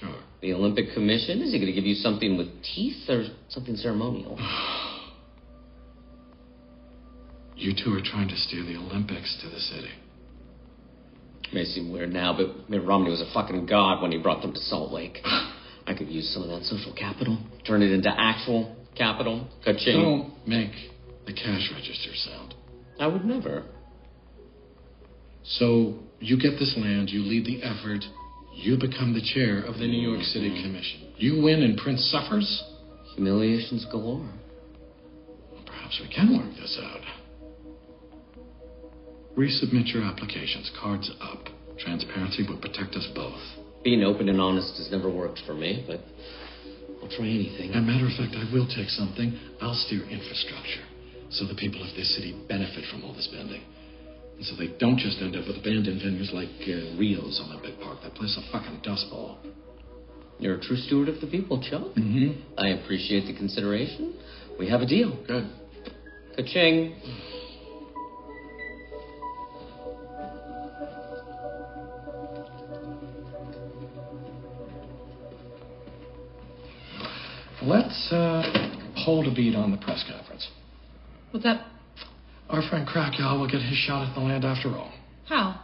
[0.00, 0.14] Sure.
[0.40, 1.42] The Olympic Commission?
[1.42, 4.38] Is he going to give you something with teeth or something ceremonial?
[7.58, 9.90] You two are trying to steer the Olympics to the city.
[11.52, 14.52] May seem weird now, but Mitt Romney was a fucking god when he brought them
[14.52, 15.18] to Salt Lake.
[15.24, 19.48] I could use some of that social capital, turn it into actual capital.
[19.64, 20.00] Ka-ching.
[20.00, 20.70] Don't make
[21.26, 22.54] the cash register sound.
[22.98, 23.64] I would never.
[25.44, 28.04] So you get this land, you lead the effort,
[28.54, 30.62] you become the chair of the New York City Mm-hmm.
[30.62, 31.12] Commission.
[31.16, 32.64] You win and Prince suffers?
[33.14, 34.28] Humiliations galore.
[35.66, 37.00] Perhaps we can work this out.
[39.36, 40.70] Resubmit your applications.
[40.80, 41.46] Cards up.
[41.78, 43.40] Transparency will protect us both.
[43.84, 46.00] Being open and honest has never worked for me, but
[47.00, 47.70] I'll try anything.
[47.70, 49.38] As a matter of fact, I will take something.
[49.60, 50.82] I'll steer infrastructure
[51.30, 53.62] so the people of this city benefit from all the spending.
[54.36, 57.98] And so they don't just end up with abandoned venues like uh, Rio's Olympic Park.
[58.02, 59.38] That place a fucking dust bowl.
[60.38, 61.82] You're a true steward of the people, Chuck.
[61.96, 62.40] Mm-hmm.
[62.56, 64.14] I appreciate the consideration.
[64.58, 65.18] We have a deal.
[65.26, 65.50] Good.
[66.36, 66.94] Ka-ching.
[77.60, 80.48] Let's uh, hold a beat on the press conference.
[81.38, 81.66] What's up?
[82.50, 84.92] Our friend Krakow will get his shot at the land after all.
[85.28, 85.60] How?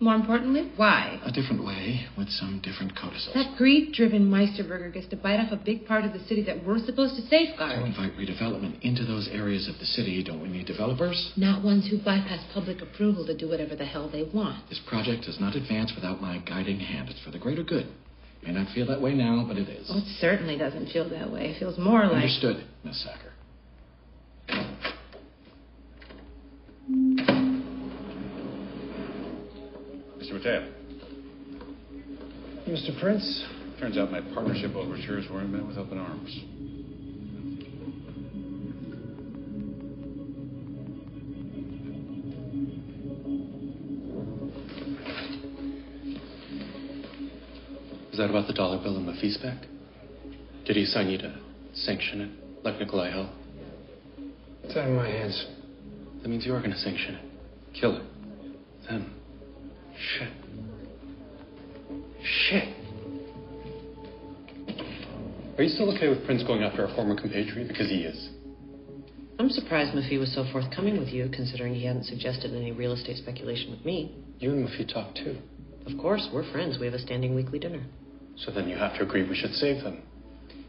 [0.00, 1.18] More importantly, why?
[1.24, 3.32] A different way, with some different codicils.
[3.32, 6.84] That greed-driven Meisterburger gets to bite off a big part of the city that we're
[6.84, 7.78] supposed to safeguard.
[7.78, 11.32] To invite redevelopment into those areas of the city, don't we need developers?
[11.38, 14.68] Not ones who bypass public approval to do whatever the hell they want.
[14.68, 17.08] This project does not advance without my guiding hand.
[17.08, 17.86] It's for the greater good.
[18.42, 19.88] May not feel that way now, but it is.
[19.90, 21.46] Oh, it certainly doesn't feel that way.
[21.46, 22.24] It feels more like.
[22.24, 23.27] Understood, Miss Sacker.
[30.28, 30.34] Mr.
[30.34, 30.72] Mateo.
[32.66, 33.00] Mr.
[33.00, 33.46] Prince?
[33.80, 36.28] Turns out my partnership overtures weren't met with open arms.
[48.12, 49.64] Is that about the dollar bill in Mafee's SPAC?
[50.66, 51.38] Did he sign you to
[51.72, 53.32] sanction it, like Nikolai Hel?
[54.64, 55.46] It's out of my hands.
[56.20, 57.24] That means you are going to sanction it.
[57.80, 58.02] Kill it.
[58.90, 59.17] Then.
[60.16, 60.28] Shit.
[62.24, 62.74] Shit.
[65.58, 67.68] Are you still okay with Prince going after our former compatriot?
[67.68, 68.30] Because he is.
[69.40, 73.18] I'm surprised Mafee was so forthcoming with you, considering he hadn't suggested any real estate
[73.18, 74.16] speculation with me.
[74.38, 75.36] You and Mafee talk too.
[75.86, 76.78] Of course, we're friends.
[76.78, 77.82] We have a standing weekly dinner.
[78.36, 80.02] So then you have to agree we should save them.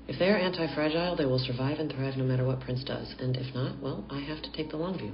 [0.08, 3.13] If they're anti fragile, they will survive and thrive no matter what Prince does.
[3.19, 5.13] And if not, well, I have to take the long view.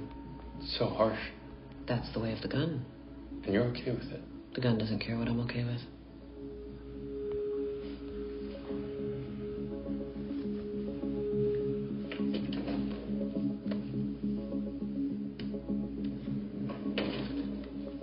[0.78, 1.20] So harsh.
[1.86, 2.84] That's the way of the gun.
[3.46, 4.20] And you're okay with it.
[4.56, 5.80] The gun doesn't care what I'm okay with.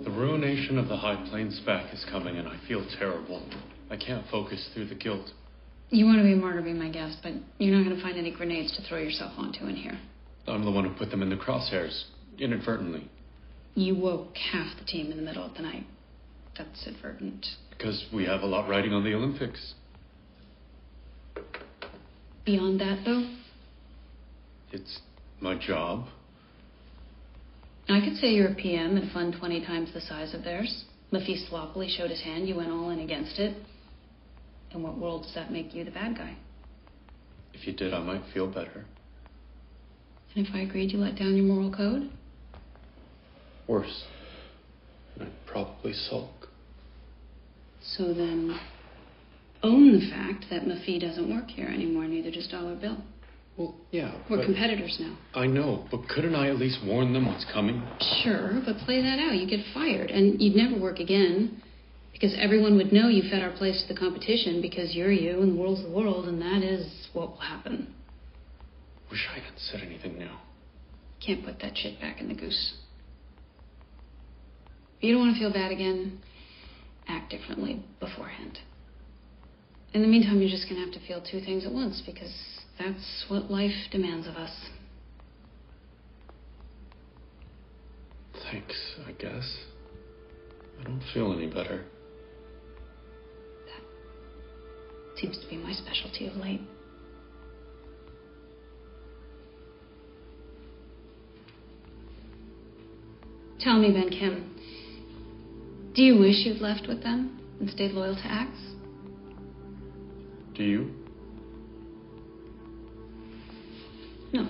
[0.02, 3.46] The ruination of the High Plains back is coming, and I feel terrible.
[3.90, 5.30] I can't focus through the guilt.
[5.90, 8.16] You want to be more to be my guest, but you're not going to find
[8.16, 9.98] any grenades to throw yourself onto in here.
[10.46, 12.04] I'm the one who put them in the crosshairs,
[12.38, 13.10] inadvertently,
[13.74, 15.84] You woke half the team in the middle of the night.
[16.56, 17.44] That's advertent.
[17.70, 19.74] because we have a lot riding on the Olympics.
[22.44, 23.28] Beyond that, though,
[24.70, 25.00] It's
[25.40, 26.06] my job.
[27.88, 30.84] I could say you're a PM and fund 20 times the size of theirs.
[31.12, 32.48] Mafee sloppily showed his hand.
[32.48, 33.56] You went all in against it.
[34.72, 36.36] In what world does that make you the bad guy?
[37.52, 38.84] If you did, I might feel better.
[40.34, 42.10] And if I agreed you let down your moral code?
[43.66, 44.04] Worse.
[45.20, 46.48] I'd probably sulk.
[47.96, 48.58] So then,
[49.62, 52.98] own the fact that Mafee doesn't work here anymore, neither does Dollar Bill.
[53.56, 54.20] Well, yeah.
[54.28, 55.16] We're competitors now.
[55.34, 57.82] I know, but couldn't I at least warn them what's coming?
[58.22, 59.36] Sure, but play that out.
[59.36, 61.62] You get fired, and you'd never work again.
[62.12, 65.56] Because everyone would know you fed our place to the competition because you're you and
[65.56, 67.92] the world's the world, and that is what will happen.
[69.10, 70.40] Wish I hadn't said anything now.
[71.24, 72.74] Can't put that shit back in the goose.
[75.04, 76.18] If you don't want to feel bad again,
[77.08, 78.58] act differently beforehand.
[79.92, 82.34] In the meantime, you're just going to have to feel two things at once because
[82.78, 84.50] that's what life demands of us.
[88.50, 89.58] Thanks, I guess.
[90.80, 91.84] I don't feel any better.
[93.66, 96.62] That seems to be my specialty of late.
[103.60, 104.53] Tell me, Ben Kim,
[105.94, 108.58] do you wish you'd left with them and stayed loyal to Axe?
[110.54, 110.90] Do you?
[114.32, 114.48] No.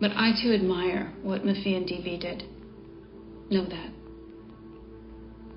[0.00, 2.44] But I too admire what Mafee and DB did.
[3.50, 3.90] Know that.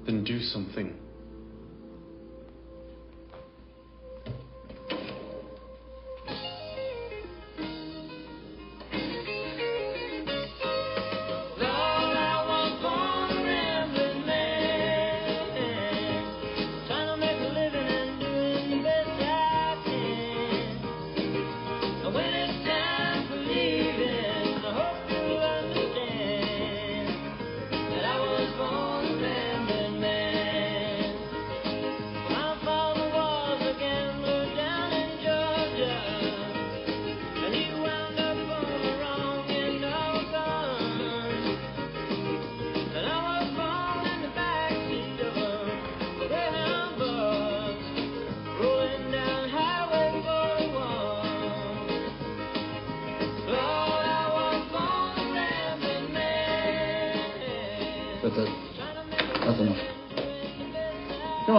[0.05, 0.93] Then do something.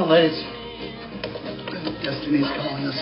[0.06, 0.38] Come on, ladies.
[2.04, 2.94] Destiny's calling us.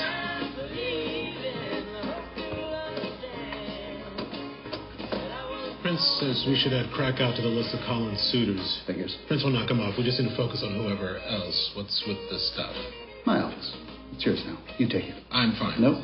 [5.83, 8.81] Prince says we should add Krakow to the list of Colin's suitors.
[8.87, 9.14] Figures.
[9.29, 9.99] Prince will knock him off.
[9.99, 11.73] We just need to focus on whoever else.
[11.77, 12.75] What's with the stuff?
[13.27, 13.77] My office.
[14.14, 14.57] It's yours now.
[14.79, 15.23] You take it.
[15.31, 15.83] I'm fine.
[15.83, 16.03] Nope.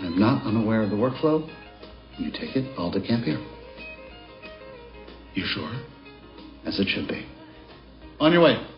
[0.00, 1.48] I'm not unaware of the workflow.
[2.18, 2.74] You take it.
[2.76, 3.38] I'll decamp here.
[5.34, 5.70] You sure?
[6.66, 7.24] As it should be.
[8.18, 8.69] On your way.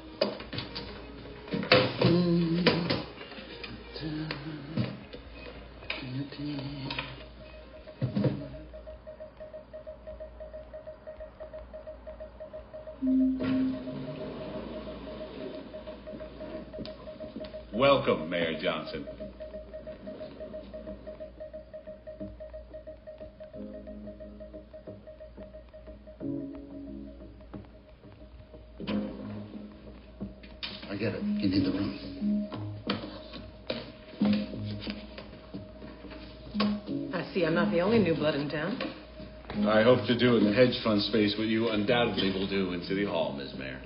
[39.82, 42.84] I hope to do in the hedge fund space what you undoubtedly will do in
[42.84, 43.52] City Hall, Ms.
[43.58, 43.80] Mayor.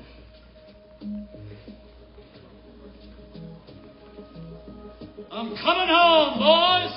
[5.32, 6.92] I'm coming home, boys.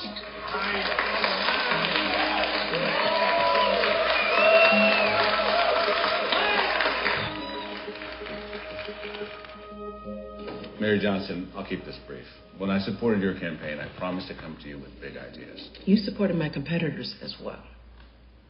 [10.81, 12.25] Mayor Johnson, I'll keep this brief.
[12.57, 15.69] When I supported your campaign, I promised to come to you with big ideas.
[15.85, 17.63] You supported my competitors as well.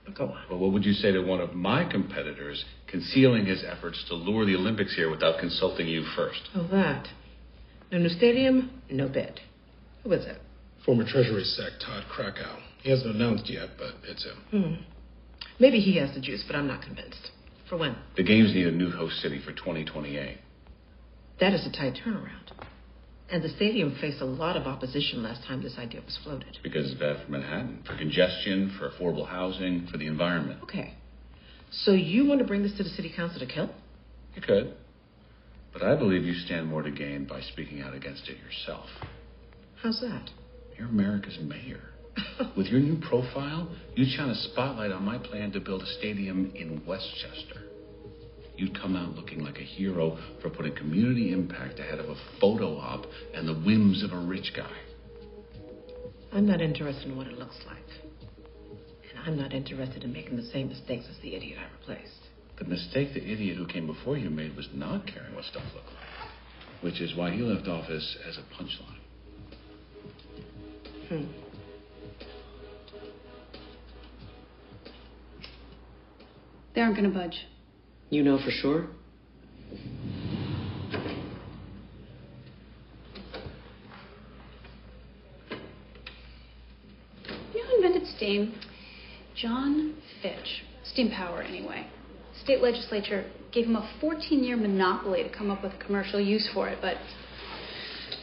[0.06, 0.44] But go on.
[0.50, 4.46] Well, what would you say to one of my competitors concealing his efforts to lure
[4.46, 6.42] the Olympics here without consulting you first?
[6.56, 7.08] Oh, that.
[7.92, 9.40] No new stadium, no bid.
[10.04, 10.38] Who was it?
[10.86, 12.58] Former Treasury Sec Todd Krakow.
[12.82, 14.38] He hasn't announced yet, but it's him.
[14.52, 14.84] Hmm.
[15.60, 17.32] Maybe he has the juice, but I'm not convinced.
[17.68, 17.96] For when?
[18.16, 20.38] The Games need a new host city for 2028.
[21.40, 22.39] That is a tight turnaround.
[23.32, 26.58] And the stadium faced a lot of opposition last time this idea was floated.
[26.64, 30.62] Because of that for Manhattan, for congestion, for affordable housing, for the environment.
[30.64, 30.96] Okay.
[31.72, 33.70] So you want to bring this to the city council to kill?
[34.36, 34.74] You could.
[35.72, 38.88] But I believe you stand more to gain by speaking out against it yourself.
[39.84, 40.32] How's that?
[40.78, 41.82] You're America's mayor.
[42.58, 46.52] With your new profile, you'd shine a spotlight on my plan to build a stadium
[46.56, 47.69] in Westchester.
[48.60, 52.76] You'd come out looking like a hero for putting community impact ahead of a photo
[52.76, 54.76] op and the whims of a rich guy.
[56.34, 57.78] I'm not interested in what it looks like.
[59.10, 62.20] And I'm not interested in making the same mistakes as the idiot I replaced.
[62.58, 65.88] The mistake the idiot who came before you made was not caring what stuff looked
[65.88, 69.00] like, which is why he left office as a punchline.
[71.08, 71.32] Hmm.
[76.76, 77.46] They aren't going to budge.
[78.10, 78.88] You know for sure?
[87.54, 88.56] You know who invented steam?
[89.36, 90.64] John Fitch.
[90.84, 91.86] Steam power, anyway.
[92.44, 96.50] State legislature gave him a 14 year monopoly to come up with a commercial use
[96.52, 96.98] for it, but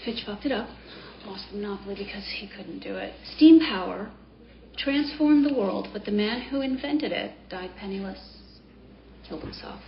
[0.04, 0.68] Fitch fucked it up.
[1.26, 3.12] Lost the monopoly because he couldn't do it.
[3.36, 4.10] Steam power
[4.76, 8.35] transformed the world, but the man who invented it died penniless,
[9.28, 9.80] killed himself.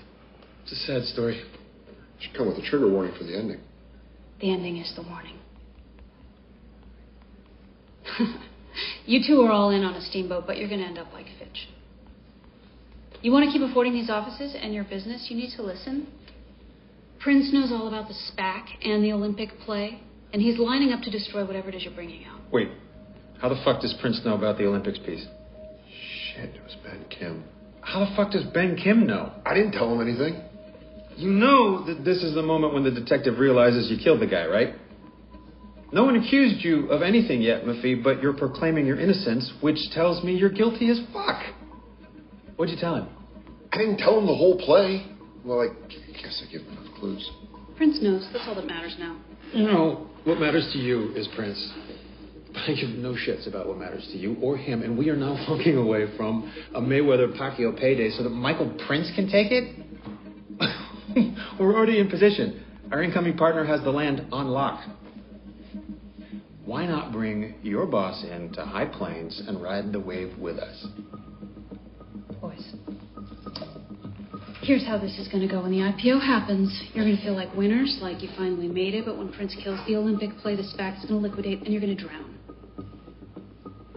[0.62, 1.42] It's a sad story.
[2.20, 3.60] Should come with a trigger warning for the ending.
[4.40, 5.38] The ending is the warning.
[9.06, 11.26] you two are all in on a steamboat, but you're going to end up like
[11.38, 11.68] Fitch.
[13.20, 16.06] You want to keep affording these offices and your business, you need to listen.
[17.20, 20.00] Prince knows all about the SPAC and the Olympic play,
[20.32, 22.40] and he's lining up to destroy whatever it is you're bringing out.
[22.52, 22.68] Wait,
[23.40, 25.26] how the fuck does Prince know about the Olympics piece?
[26.34, 27.44] Shit, it was Ben Kim.
[27.88, 29.32] How the fuck does Ben Kim know?
[29.46, 30.42] I didn't tell him anything.
[31.16, 34.46] You know that this is the moment when the detective realizes you killed the guy,
[34.46, 34.74] right?
[35.90, 40.22] No one accused you of anything yet, Mafee, but you're proclaiming your innocence, which tells
[40.22, 41.42] me you're guilty as fuck.
[42.56, 43.08] What'd you tell him?
[43.72, 45.06] I didn't tell him the whole play.
[45.42, 45.68] Well, I
[46.12, 47.30] guess I gave him enough clues.
[47.78, 48.28] Prince knows.
[48.34, 49.18] That's all that matters now.
[49.54, 51.72] You know, what matters to you is Prince.
[52.66, 55.32] I give no shits about what matters to you or him, and we are now
[55.48, 59.84] walking away from a Mayweather Pacquiao payday so that Michael Prince can take it?
[61.60, 62.64] We're already in position.
[62.90, 64.80] Our incoming partner has the land on lock.
[66.64, 70.86] Why not bring your boss in to High Plains and ride the wave with us?
[72.40, 72.74] Boys.
[74.60, 76.70] Here's how this is going to go when the IPO happens.
[76.92, 79.80] You're going to feel like winners, like you finally made it, but when Prince kills
[79.86, 82.37] the Olympic play, the SPAC's going to liquidate and you're going to drown.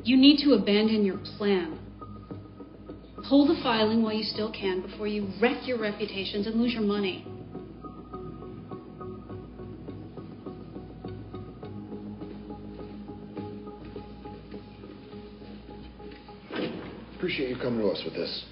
[0.04, 1.78] You need to abandon your plan.
[3.30, 6.82] Pull the filing while you still can before you wreck your reputations and lose your
[6.82, 7.26] money.
[17.16, 18.44] Appreciate you coming to us with this.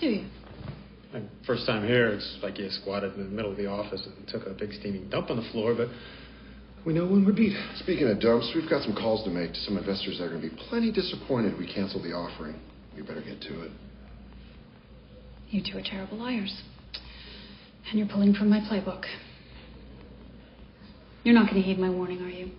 [0.00, 0.26] Do you?
[1.12, 4.26] My first time here, it's like you squatted in the middle of the office and
[4.26, 5.88] took a big steaming dump on the floor, but
[6.86, 7.56] we know when we're beat.
[7.80, 10.40] Speaking of dumps, we've got some calls to make to some investors that are going
[10.40, 12.54] to be plenty disappointed we canceled the offering.
[12.94, 13.72] We better get to it.
[15.50, 16.62] You two are terrible liars.
[17.90, 19.04] And you're pulling from my playbook.
[21.24, 22.52] You're not going to heed my warning, are you?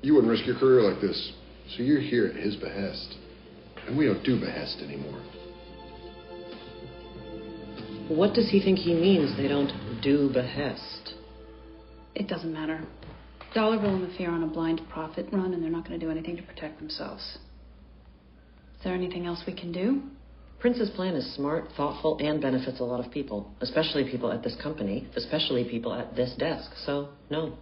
[0.00, 1.32] You wouldn't risk your career like this,
[1.76, 3.16] so you're here at his behest.
[3.86, 5.22] And we don't do behest anymore.
[8.08, 11.03] What does he think he means they don't do behest?
[12.14, 12.84] It doesn't matter.
[13.54, 16.04] Dollar Bill and Mafee are on a blind profit run, and they're not going to
[16.04, 17.38] do anything to protect themselves.
[18.76, 20.02] Is there anything else we can do?
[20.60, 24.56] Prince's plan is smart, thoughtful, and benefits a lot of people, especially people at this
[24.62, 26.70] company, especially people at this desk.
[26.84, 27.58] So, no.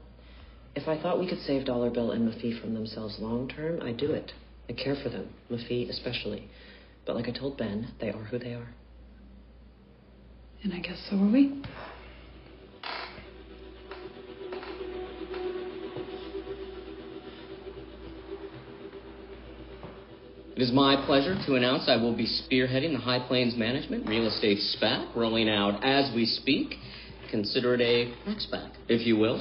[0.75, 3.97] If I thought we could save Dollar Bill and Mafee from themselves long term, I'd
[3.97, 4.33] do it.
[4.69, 6.49] I care for them, Mafee especially.
[7.05, 8.69] But like I told Ben, they are who they are.
[10.63, 11.63] And I guess so are we.
[20.63, 24.29] It is my pleasure to announce I will be spearheading the High Plains Management Real
[24.29, 26.77] Estate SPAC, rolling out as we speak.
[27.33, 29.41] Consider it a SPAC, if you will.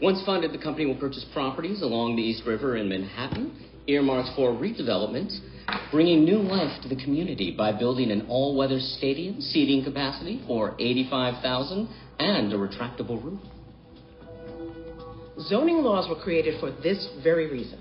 [0.00, 4.52] Once funded, the company will purchase properties along the East River in Manhattan, earmarked for
[4.52, 5.36] redevelopment,
[5.90, 11.88] bringing new life to the community by building an all-weather stadium, seating capacity for 85,000,
[12.20, 13.40] and a retractable roof.
[15.40, 17.80] Zoning laws were created for this very reason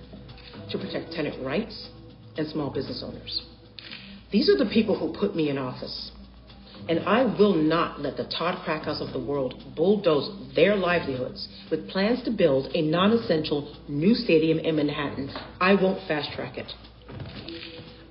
[0.72, 1.90] to protect tenant rights
[2.38, 3.42] and small business owners.
[4.32, 6.12] These are the people who put me in office.
[6.88, 11.90] And I will not let the Todd Krakow's of the world bulldoze their livelihoods with
[11.90, 15.30] plans to build a non essential new stadium in Manhattan.
[15.60, 16.72] I won't fast track it.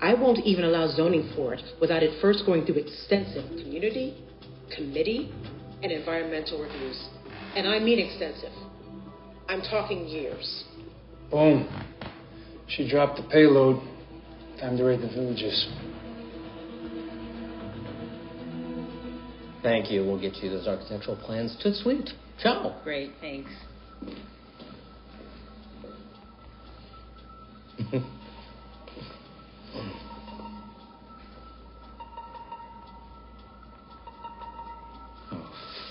[0.00, 4.16] I won't even allow zoning for it without it first going through extensive community,
[4.74, 5.32] committee,
[5.82, 7.08] and environmental reviews.
[7.56, 8.52] And I mean extensive.
[9.48, 10.64] I'm talking years.
[11.30, 11.68] Boom.
[12.68, 13.82] She dropped the payload.
[14.61, 15.68] Time to raid the villages.
[19.62, 20.04] Thank you.
[20.04, 22.11] We'll get you those architectural plans to suite.
[22.42, 22.80] Ciao.
[22.82, 23.50] Great, thanks.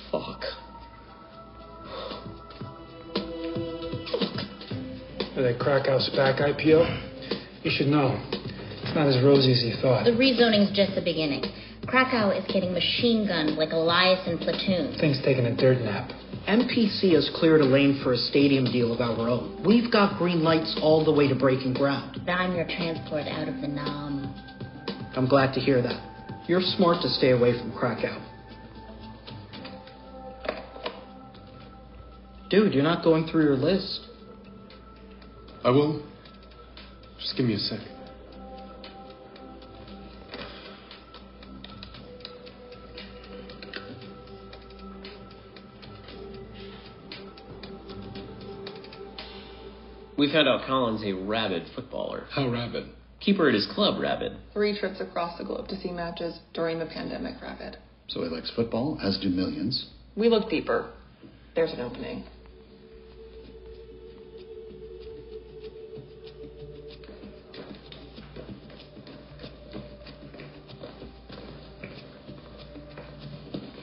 [0.10, 0.42] Oh, fuck.
[5.36, 8.20] For crack Krakow SPAC IPO, you should know.
[8.98, 10.06] It's not as rosy as you thought.
[10.06, 11.44] The rezoning's just the beginning.
[11.86, 14.98] Krakow is getting machine gunned like Elias in Platoon.
[15.00, 16.10] Thing's taking a dirt nap.
[16.48, 19.64] MPC has cleared a lane for a stadium deal of our own.
[19.64, 22.22] We've got green lights all the way to breaking ground.
[22.28, 24.34] I'm your transport out of the Nam.
[25.16, 26.48] I'm glad to hear that.
[26.48, 28.20] You're smart to stay away from Krakow.
[32.50, 34.08] Dude, you're not going through your list.
[35.64, 36.04] I will.
[37.20, 37.97] Just give me a sec.
[50.18, 52.26] We found out Colin's a rabid footballer.
[52.32, 52.90] How rabid?
[53.20, 54.34] Keeper at his club, rabid.
[54.52, 57.78] Three trips across the globe to see matches during the pandemic, rabid.
[58.08, 59.88] So he likes football, as do millions.
[60.16, 60.92] We look deeper.
[61.56, 62.24] There's an opening.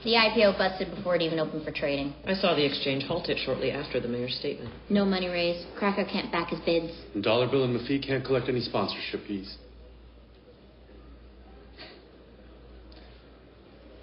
[0.05, 2.13] The IPO busted before it even opened for trading.
[2.27, 4.71] I saw the exchange halt it shortly after the mayor's statement.
[4.91, 5.67] No money raised.
[5.79, 6.93] Krakow can't back his bids.
[7.23, 9.57] Dollar Bill and Mafee can't collect any sponsorship fees.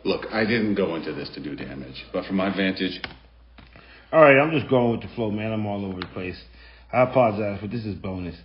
[0.03, 2.99] Look, I didn't go into this to do damage, but from my vantage,
[4.11, 5.53] All right, I'm just going with the flow, man.
[5.53, 6.41] I'm all over the place.
[6.91, 8.35] I apologize, but this is bonus.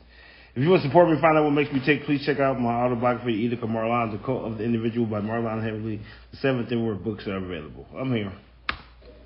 [0.57, 2.59] If you want to support me, find out what makes me tick, please check out
[2.59, 6.01] my autobiography, Edith Marlawn, The Cult of the Individual by Marlawn Heavenly.
[6.31, 7.87] The seventh and where books are available.
[7.95, 8.33] I'm here.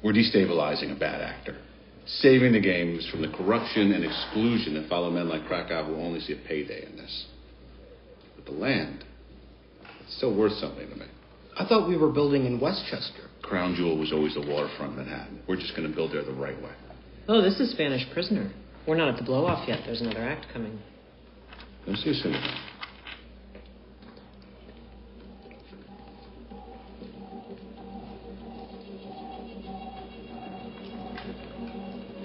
[0.02, 1.56] we're destabilizing a bad actor,
[2.04, 6.18] saving the games from the corruption and exclusion that follow men like Krakow who only
[6.18, 7.26] see a payday in this.
[8.34, 9.04] But the land,
[10.00, 11.06] it's still worth something to me.
[11.56, 13.30] I thought we were building in Westchester.
[13.42, 15.42] Crown Jewel was always the waterfront Manhattan.
[15.46, 16.72] We're just going to build there the right way.
[17.28, 18.50] Oh, this is Spanish Prisoner.
[18.88, 19.82] We're not at the blow off yet.
[19.86, 20.80] There's another act coming.
[21.84, 22.38] Come see Cindy.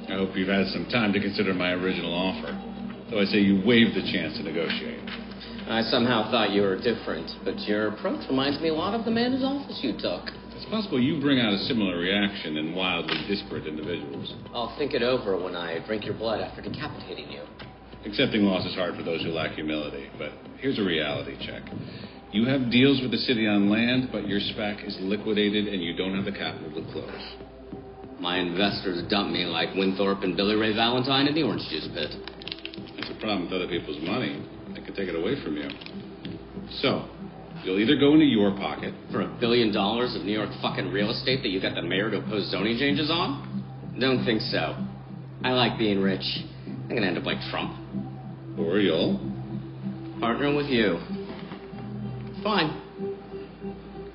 [0.07, 2.53] I hope you've had some time to consider my original offer.
[3.09, 5.03] Though I say you waived the chance to negotiate.
[5.67, 9.11] I somehow thought you were different, but your approach reminds me a lot of the
[9.11, 10.29] man whose office you took.
[10.55, 14.33] It's possible you bring out a similar reaction in wildly disparate individuals.
[14.53, 17.41] I'll think it over when I drink your blood after decapitating you.
[18.05, 21.63] Accepting loss is hard for those who lack humility, but here's a reality check.
[22.31, 25.95] You have deals with the city on land, but your SPAC is liquidated and you
[25.95, 27.45] don't have the capital to close.
[28.19, 32.11] My investors dump me like Winthorpe and Billy Ray Valentine in the orange juice pit.
[32.95, 34.43] That's a problem with other people's money.
[34.69, 35.69] They can take it away from you.
[36.81, 37.09] So,
[37.63, 38.93] you'll either go into your pocket.
[39.11, 42.11] For a billion dollars of New York fucking real estate that you got the mayor
[42.11, 43.65] to oppose zoning changes on?
[43.99, 44.75] Don't think so.
[45.43, 46.25] I like being rich.
[46.95, 47.75] I'm gonna end up like Trump.
[48.57, 49.19] Or you'll
[50.21, 50.97] partner with you.
[52.41, 52.71] Fine.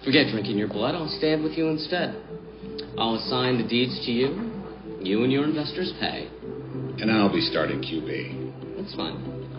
[0.03, 0.95] Forget drinking your blood.
[0.95, 2.17] I'll stand with you instead.
[2.97, 4.51] I'll assign the deeds to you.
[5.03, 6.31] You and your investors pay.
[7.03, 8.79] And I'll be starting QB.
[8.79, 9.17] That's fine.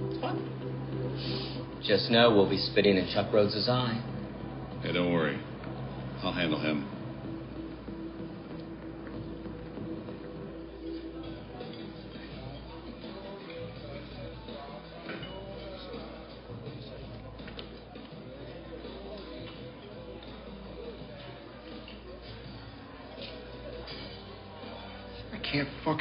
[0.09, 1.83] It's fine.
[1.83, 4.01] Just know we'll be spitting in Chuck Rhodes' eye.
[4.81, 5.39] Hey, don't worry.
[6.23, 6.89] I'll handle him.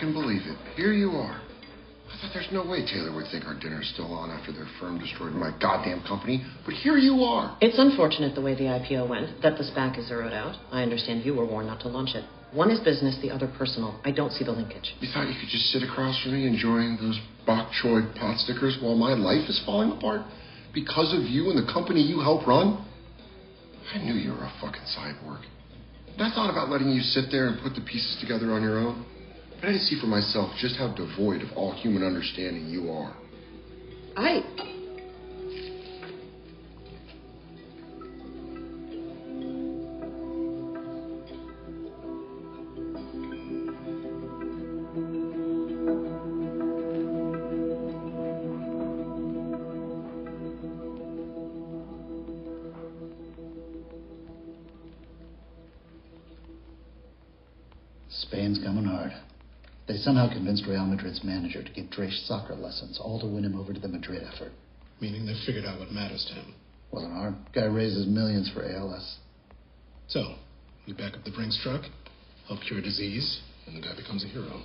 [0.01, 0.57] Fucking believe it.
[0.76, 1.42] Here you are.
[2.09, 4.98] I thought there's no way Taylor would think our dinner's still on after their firm
[4.98, 7.57] destroyed my goddamn company, but here you are.
[7.61, 10.57] It's unfortunate the way the IPO went, that the SPAC is zeroed out.
[10.72, 12.24] I understand you were warned not to launch it.
[12.53, 14.01] One is business, the other personal.
[14.03, 14.96] I don't see the linkage.
[15.01, 18.78] You thought you could just sit across from me enjoying those bok choy pot stickers
[18.80, 20.22] while my life is falling apart?
[20.72, 22.86] Because of you and the company you help run?
[23.92, 25.44] I knew you were a fucking cyborg.
[26.16, 28.78] And I thought about letting you sit there and put the pieces together on your
[28.78, 29.05] own.
[29.61, 33.14] But I see for myself just how devoid of all human understanding you are.
[34.16, 34.79] I.
[60.51, 63.78] convinced Real Madrid's manager to give Dresch soccer lessons, all to win him over to
[63.78, 64.51] the Madrid effort.
[65.01, 66.55] Meaning they figured out what matters to him.
[66.90, 67.34] Wasn't hard.
[67.55, 69.18] Guy raises millions for ALS.
[70.09, 70.34] So,
[70.88, 71.82] we back up the Brinks truck,
[72.48, 74.62] help cure a disease, and the guy becomes a hero.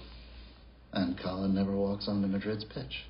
[0.91, 3.05] And Colin never walks onto Madrid's pitch.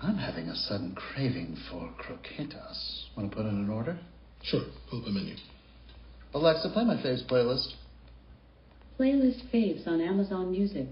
[0.00, 3.06] I'm having a sudden craving for croquetas.
[3.16, 3.98] Want to put in an order?
[4.44, 5.34] Sure, pull up a menu.
[6.32, 7.72] Alexa, play my faves playlist.
[9.00, 10.86] Playlist faves on Amazon Music.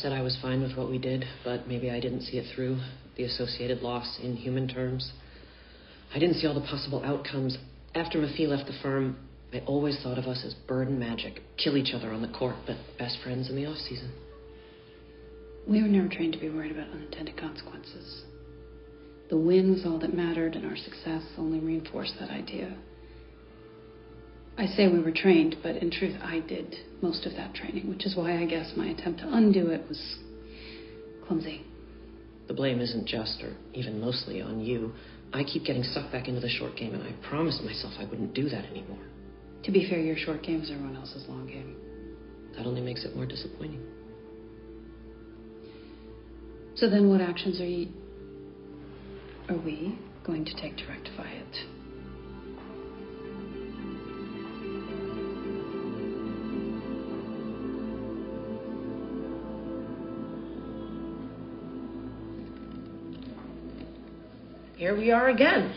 [0.00, 2.78] Said I was fine with what we did, but maybe I didn't see it through.
[3.16, 5.10] The associated loss in human terms.
[6.14, 7.58] I didn't see all the possible outcomes.
[7.96, 9.16] After Mafee left the firm,
[9.52, 11.42] I always thought of us as bird and magic.
[11.56, 14.12] Kill each other on the court, but best friends in the off season.
[15.66, 18.22] We were never trained to be worried about unintended consequences.
[19.30, 22.76] The win was all that mattered, and our success only reinforced that idea.
[24.58, 28.04] I say we were trained, but in truth, I did most of that training, which
[28.04, 30.18] is why I guess my attempt to undo it was
[31.26, 31.64] clumsy.
[32.48, 34.92] The blame isn't just, or even mostly, on you.
[35.32, 38.34] I keep getting sucked back into the short game, and I promised myself I wouldn't
[38.34, 38.98] do that anymore.
[39.64, 41.76] To be fair, your short game is everyone else's long game.
[42.56, 43.82] That only makes it more disappointing.
[46.74, 47.88] So then, what actions are you?
[49.48, 51.77] are we going to take to rectify it?
[64.78, 65.74] Here we are again.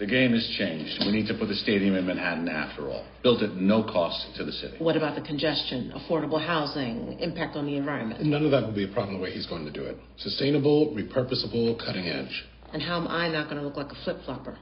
[0.00, 0.98] The game has changed.
[1.06, 3.06] We need to put the stadium in Manhattan after all.
[3.22, 4.74] Built at no cost to the city.
[4.80, 8.24] What about the congestion, affordable housing, impact on the environment?
[8.24, 9.96] None of that will be a problem the way he's going to do it.
[10.16, 12.44] Sustainable, repurposable, cutting edge.
[12.72, 14.58] And how am I not going to look like a flip flopper?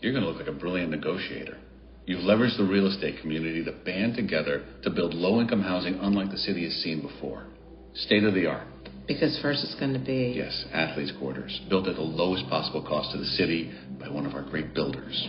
[0.00, 1.56] You're going to look like a brilliant negotiator.
[2.04, 6.30] You've leveraged the real estate community to band together to build low income housing unlike
[6.30, 7.46] the city has seen before.
[7.94, 8.66] State of the art.
[9.06, 10.32] Because first it's going to be.
[10.36, 14.34] Yes, athletes' quarters, built at the lowest possible cost to the city by one of
[14.34, 15.28] our great builders.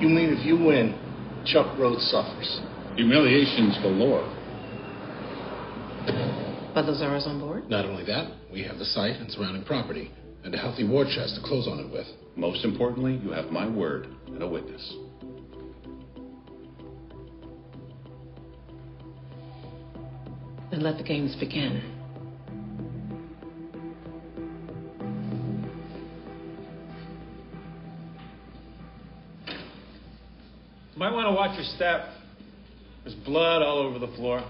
[0.00, 0.98] You mean if you win,
[1.46, 2.60] Chuck Rhodes suffers?
[2.96, 4.28] Humiliations galore.
[6.74, 7.68] But those are us on board?
[7.70, 10.10] Not only that, we have the site and surrounding property,
[10.44, 12.06] and a healthy war chest to close on it with.
[12.36, 14.94] Most importantly, you have my word and a witness.
[20.70, 21.99] Then let the games begin.
[31.00, 32.10] Might want to watch your step.
[33.04, 34.44] There's blood all over the floor.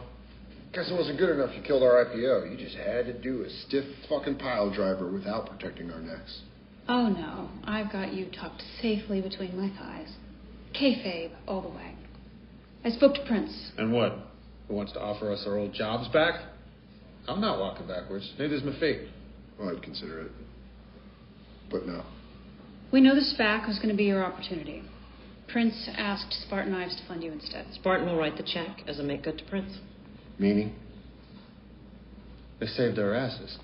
[0.73, 2.51] Guess it wasn't good enough you killed our IPO.
[2.51, 6.41] You just had to do a stiff fucking pile driver without protecting our necks.
[6.89, 10.13] Oh no, I've got you tucked safely between my thighs.
[10.75, 11.95] Kayfabe all the way.
[12.85, 13.71] I spoke to Prince.
[13.79, 14.19] And what?
[14.67, 16.35] Who wants to offer us our old jobs back?
[17.29, 18.29] I'm not walking backwards.
[18.41, 19.09] Neither's Mafee.
[19.57, 20.33] Well, I'd consider it.
[21.71, 22.03] But no.
[22.93, 24.83] We know the SPAC was going to be your opportunity.
[25.53, 27.67] Prince asked Spartan Ives to fund you instead.
[27.75, 29.79] Spartan will write the check as a make good to Prince.
[30.39, 30.75] Meaning?
[32.61, 33.59] They saved our asses.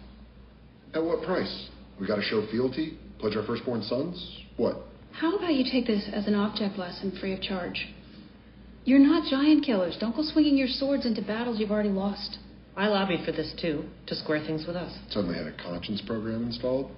[0.94, 1.68] At what price?
[2.00, 2.98] We gotta show fealty?
[3.18, 4.40] Pledge our firstborn sons?
[4.56, 4.78] What?
[5.12, 7.88] How about you take this as an object lesson free of charge?
[8.84, 9.96] You're not giant killers.
[9.98, 12.38] Don't go swinging your swords into battles you've already lost.
[12.76, 14.96] I lobbied for this too, to square things with us.
[15.10, 16.90] Suddenly had a conscience program installed?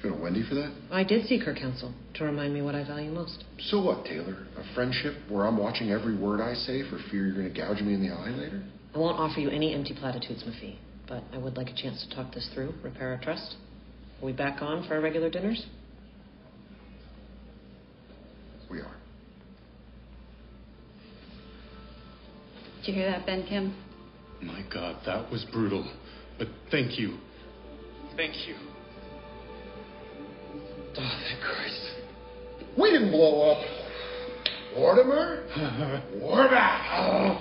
[0.00, 0.72] Did you go to Wendy for that?
[0.90, 3.44] I did seek her counsel to remind me what I value most.
[3.58, 4.46] So what, Taylor?
[4.56, 7.94] A friendship where I'm watching every word I say for fear you're gonna gouge me
[7.94, 8.62] in the eye later?
[8.94, 10.76] I won't offer you any empty platitudes, Mafee,
[11.06, 13.56] but I would like a chance to talk this through, repair our trust.
[14.22, 15.66] Are we back on for our regular dinners?
[18.70, 18.96] We are.
[22.80, 23.74] Did you hear that, Ben Kim?
[24.42, 25.92] My God, that was brutal.
[26.38, 27.18] But thank you.
[28.16, 28.69] Thank you.
[30.96, 31.80] Oh, thank Christ.
[32.78, 33.64] We didn't blow up.
[34.76, 35.44] Mortimer?
[36.22, 37.40] We're back.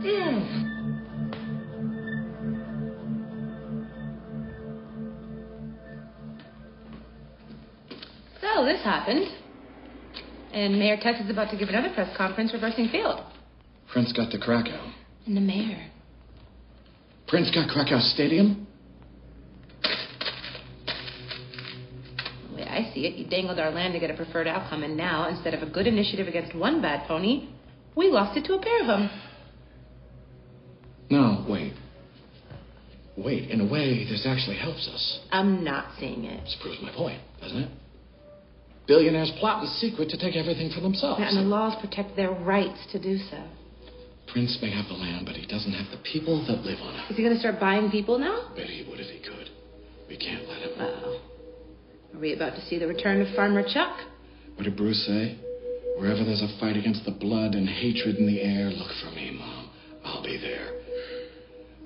[0.00, 0.64] Mm.
[8.40, 9.26] So this happened.
[10.52, 13.20] And Mayor Tess is about to give another press conference reversing field.
[13.90, 14.92] Prince got to Krakow.
[15.26, 15.90] And the mayor.
[17.26, 18.66] Prince got Krakow Stadium?
[22.50, 24.96] The way I see it, you dangled our land to get a preferred outcome, and
[24.96, 27.48] now, instead of a good initiative against one bad pony,
[27.96, 29.10] we lost it to a pair of them.
[31.10, 31.74] No, wait.
[33.16, 35.20] Wait, in a way, this actually helps us.
[35.30, 36.42] I'm not seeing it.
[36.42, 37.70] This proves my point, doesn't it?
[38.86, 41.22] Billionaires plot in secret to take everything for themselves.
[41.24, 43.42] And the laws protect their rights to do so.
[44.26, 47.10] Prince may have the land, but he doesn't have the people that live on it.
[47.10, 48.50] Is he going to start buying people now?
[48.56, 49.48] Bet he would if he could.
[50.08, 50.80] We can't let him.
[50.80, 51.20] Uh-oh.
[52.14, 53.98] Are we about to see the return of Farmer Chuck?
[54.54, 55.36] What did Bruce say?
[55.98, 59.36] Wherever there's a fight against the blood and hatred in the air, look for me,
[59.36, 59.70] Mom.
[60.04, 60.70] I'll be there.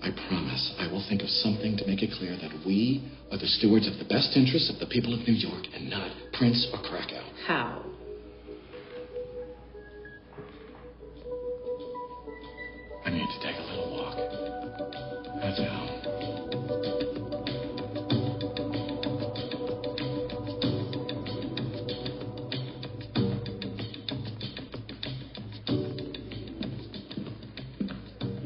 [0.03, 3.47] I promise I will think of something to make it clear that we are the
[3.47, 6.79] stewards of the best interests of the people of New York and not Prince or
[6.81, 7.25] Krakow.
[7.47, 7.85] How?
[13.05, 14.17] I need to take a little walk.
[15.41, 15.88] That's how.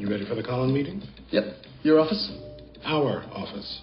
[0.03, 1.01] You ready for the Colin meeting?
[1.31, 1.45] Yep.
[1.83, 2.29] Your office?
[2.83, 3.81] Our office.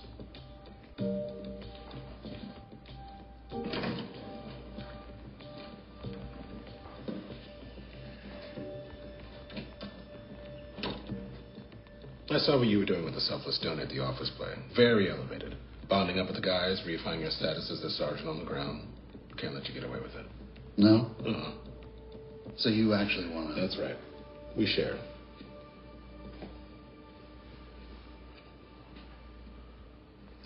[12.28, 14.52] I saw what you were doing with the selfless donor at the office play.
[14.76, 15.56] Very elevated.
[15.88, 18.86] Bonding up with the guys, reifying your status as the sergeant on the ground.
[19.38, 20.26] Can't let you get away with it.
[20.76, 21.12] No?
[21.26, 21.54] Uh-uh.
[22.58, 23.60] So you actually want to.
[23.62, 23.96] That's right.
[24.54, 24.98] We share.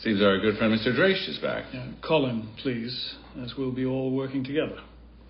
[0.05, 0.94] Seems our good friend Mr.
[0.94, 1.64] Drache is back.
[1.72, 4.76] Yeah, call him, please, as we'll be all working together.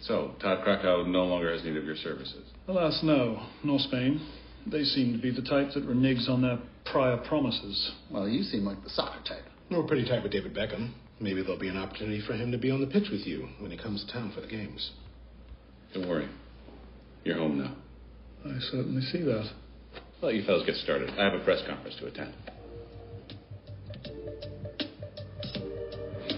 [0.00, 2.42] So, Todd Krakow no longer has need of your services.
[2.66, 3.46] Alas, no.
[3.62, 4.20] Nor Spain.
[4.66, 7.92] They seem to be the type that reneges on their prior promises.
[8.10, 9.44] Well, you seem like the soccer type.
[9.70, 10.92] We're pretty tight with David Beckham.
[11.20, 13.70] Maybe there'll be an opportunity for him to be on the pitch with you when
[13.70, 14.90] he comes to town for the games.
[15.94, 16.28] Don't worry.
[17.22, 17.76] You're home now.
[18.44, 19.50] I certainly see that.
[20.20, 21.10] Well, you fellows get started.
[21.10, 22.34] I have a press conference to attend.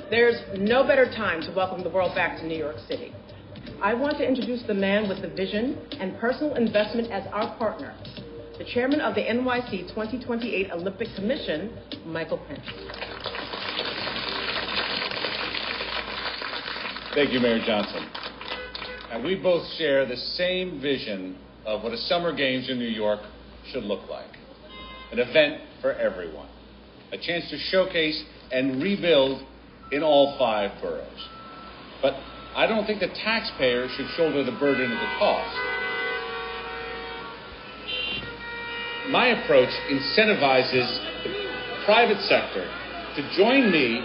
[0.08, 3.12] There's no better time to welcome the world back to New York City.
[3.82, 7.92] I want to introduce the man with the vision and personal investment as our partner,
[8.56, 12.64] the chairman of the NYC 2028 Olympic Commission, Michael Prince.
[17.16, 18.08] Thank you, Mayor Johnson.
[19.10, 23.18] And we both share the same vision of what a Summer Games in New York
[23.72, 24.30] should look like
[25.10, 26.48] an event for everyone,
[27.10, 29.42] a chance to showcase and rebuild
[29.90, 31.28] in all five boroughs.
[32.02, 32.14] But
[32.54, 35.56] I don't think the taxpayer should shoulder the burden of the cost.
[39.10, 40.88] My approach incentivizes
[41.22, 42.66] the private sector
[43.16, 44.02] to join me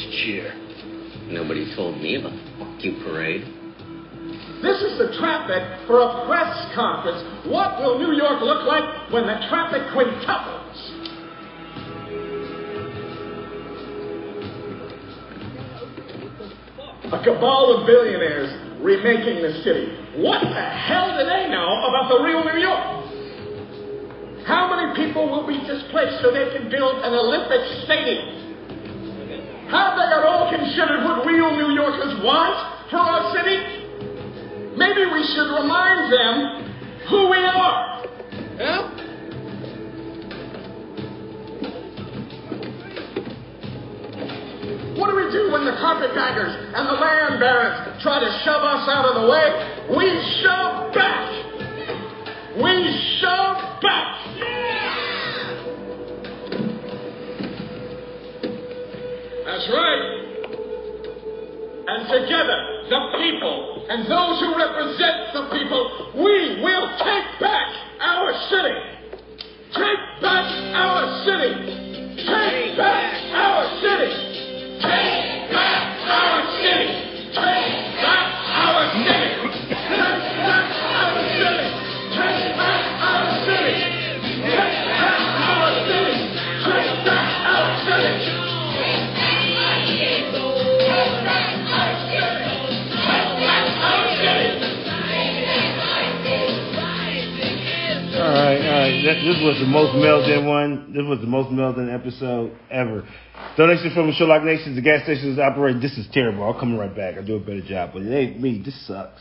[0.00, 0.54] goddamn Bronx cheer.
[1.28, 3.44] Nobody told me about the fuck you parade.
[4.62, 7.22] This is the traffic for a press conference.
[7.48, 10.98] What will New York look like when the traffic quintuples?
[17.12, 18.50] A cabal of billionaires
[18.82, 19.96] remaking the city.
[20.22, 23.00] What the hell do they know about the real New York?
[24.46, 28.39] How many people will be displaced so they can build an Olympic stadium?
[29.70, 33.56] Have they at all considered what real New Yorkers want for our city?
[34.76, 36.74] Maybe we should remind them
[37.08, 38.04] who we are.
[38.58, 39.00] Yeah?
[44.98, 48.88] What do we do when the carpetbaggers and the land barons try to shove us
[48.90, 49.96] out of the way?
[49.96, 50.06] We
[50.42, 51.30] shove back.
[52.56, 54.79] We shove back.
[59.50, 60.04] That's right.
[61.90, 67.66] And together, the people and those who represent the people, we will take back
[67.98, 68.78] our city.
[69.74, 71.50] Take back our city.
[72.14, 74.14] Take back our city.
[74.86, 76.94] Take back our city.
[77.34, 79.34] Take back our city.
[79.34, 80.14] Take back
[80.46, 80.79] our city.
[98.32, 99.02] Right, all right.
[99.02, 100.92] This was the most melted one.
[100.92, 103.06] This was the most melted episode ever.
[103.56, 104.74] Donation from the Sherlock Nation.
[104.74, 105.80] The gas station is operating.
[105.80, 106.44] This is terrible.
[106.44, 107.16] I'll come right back.
[107.16, 107.90] I'll do a better job.
[107.92, 108.62] But it ain't me.
[108.64, 109.20] This sucks.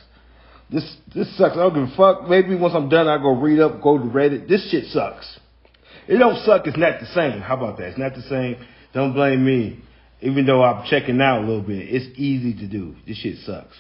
[0.70, 1.53] This this sucks.
[1.53, 2.30] I don't give a fuck.
[2.30, 4.47] Maybe once I'm done, I'll go read up, go to Reddit.
[4.47, 5.39] This shit sucks.
[6.07, 6.68] It don't suck.
[6.68, 7.41] It's not the same.
[7.41, 7.89] How about that?
[7.89, 8.57] It's not the same.
[8.93, 9.80] Don't blame me.
[10.22, 12.95] Even though I'm checking out a little bit, it's easy to do.
[13.07, 13.78] This shit sucks.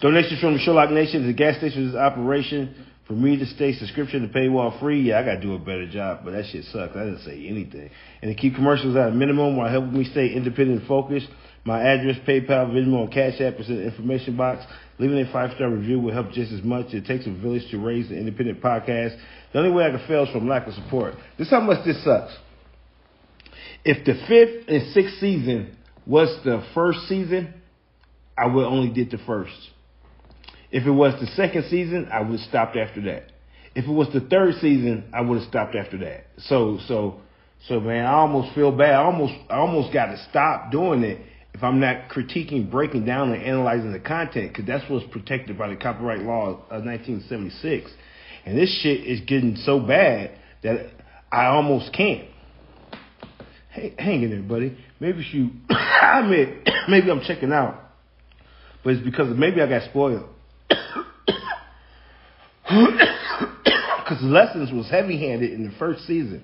[0.00, 1.26] Donations from the Sherlock Nation.
[1.26, 2.86] The gas station is operation.
[3.10, 6.20] For me to stay subscription to paywall free, yeah, I gotta do a better job,
[6.24, 6.94] but that shit sucks.
[6.94, 7.90] I didn't say anything.
[8.22, 11.26] And to keep commercials at a minimum while helping me stay independent and focused,
[11.64, 14.64] my address, PayPal, Venmo, and Cash App is in the information box.
[15.00, 16.94] Leaving a five star review will help just as much.
[16.94, 19.18] It takes a village to raise an independent podcast.
[19.52, 21.14] The only way I can fail is from lack of support.
[21.36, 22.36] This is how much this sucks.
[23.84, 27.54] If the fifth and sixth season was the first season,
[28.38, 29.70] I would only did the first.
[30.70, 33.24] If it was the second season, I would have stopped after that.
[33.74, 36.26] If it was the third season, I would have stopped after that.
[36.38, 37.20] So, so,
[37.68, 38.94] so, man, I almost feel bad.
[38.94, 41.20] I almost, I almost got to stop doing it
[41.54, 45.68] if I'm not critiquing, breaking down, and analyzing the content, because that's what's protected by
[45.68, 47.90] the copyright law of 1976.
[48.46, 50.90] And this shit is getting so bad that
[51.30, 52.28] I almost can't.
[53.70, 54.76] Hey, hang in there, buddy.
[54.98, 57.80] maybe she, I admit, maybe I'm checking out,
[58.82, 60.28] but it's because maybe I got spoiled.
[64.10, 66.42] Because lessons was heavy-handed in the first season.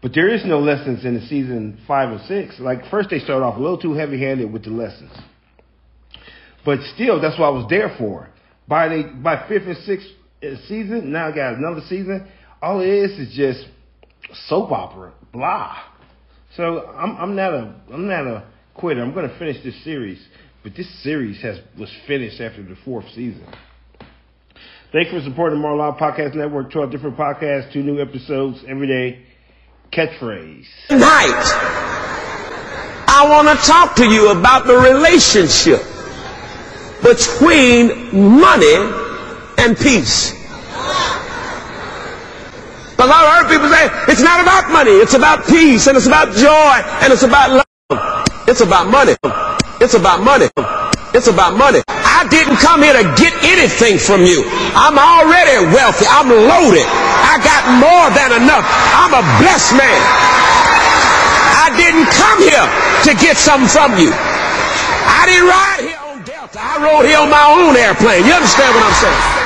[0.00, 2.58] But there is no lessons in the season five or six.
[2.60, 5.10] Like first they start off a little too heavy-handed with the lessons.
[6.64, 8.28] But still, that's what I was there for.
[8.68, 10.06] By the by fifth and sixth
[10.42, 12.28] uh, season, now I got another season.
[12.62, 13.66] All it is is just
[14.46, 15.76] soap opera, blah.
[16.56, 19.02] So I'm I'm not a I'm not a quitter.
[19.02, 20.24] I'm to finish this series,
[20.62, 23.44] but this series has was finished after the fourth season.
[24.92, 26.72] Thank you for supporting the Podcast Network.
[26.72, 29.22] 12 different podcasts, two new episodes every day.
[29.92, 30.66] Catchphrase.
[30.88, 31.42] Tonight,
[33.08, 35.80] I want to talk to you about the relationship
[37.02, 38.74] between money
[39.58, 40.32] and peace.
[42.98, 46.06] A lot of heard people say, it's not about money, it's about peace, and it's
[46.06, 48.26] about joy, and it's about love.
[48.46, 49.16] It's about money.
[49.80, 50.44] It's about money.
[51.16, 51.80] It's about money.
[51.88, 54.44] I didn't come here to get anything from you.
[54.76, 56.04] I'm already wealthy.
[56.04, 56.84] I'm loaded.
[56.84, 58.68] I got more than enough.
[58.92, 60.00] I'm a blessed man.
[61.64, 62.66] I didn't come here
[63.08, 64.12] to get something from you.
[64.12, 66.60] I didn't ride here on Delta.
[66.60, 68.28] I rode here on my own airplane.
[68.28, 69.39] You understand what I'm saying?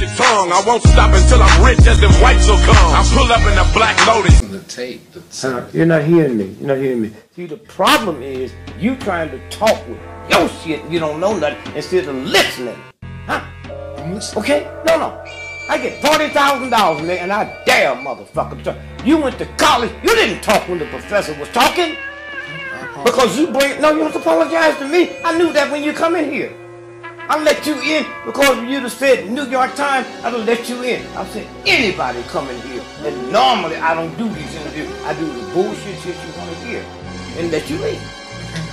[0.00, 0.52] Your tongue.
[0.52, 2.76] I won't stop until I'm rich as them whites will come.
[2.76, 4.40] I pull up in a black lotus.
[4.40, 5.00] The tape.
[5.12, 6.56] The Uh, you're not hearing me.
[6.58, 7.12] You're not hearing me.
[7.34, 9.98] See, the problem is you trying to talk with
[10.30, 10.84] your shit.
[10.90, 12.76] You don't know nothing instead of listening.
[13.26, 13.44] Huh?
[14.36, 14.70] Okay?
[14.86, 15.24] No, no.
[15.68, 18.76] I get forty thousand dollars, man, and I dare motherfucker to.
[19.04, 19.90] You went to college.
[20.02, 21.96] You didn't talk when the professor was talking.
[23.04, 25.16] Because you bring no, you don't apologize to me.
[25.24, 26.52] I knew that when you come in here.
[27.28, 30.82] I let you in because you just said New York Times, I don't let you
[30.82, 31.04] in.
[31.16, 32.82] I said anybody come in here.
[33.02, 34.88] And normally I don't do these interviews.
[35.02, 36.84] I do the bullshit shit you want to hear.
[37.38, 38.00] And let you in.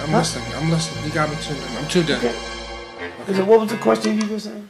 [0.01, 0.53] I'm listening.
[0.55, 1.03] I'm listening.
[1.03, 1.77] You got me tuned in.
[1.77, 2.15] I'm tuned in.
[2.17, 4.69] Okay, so what was the question you were saying?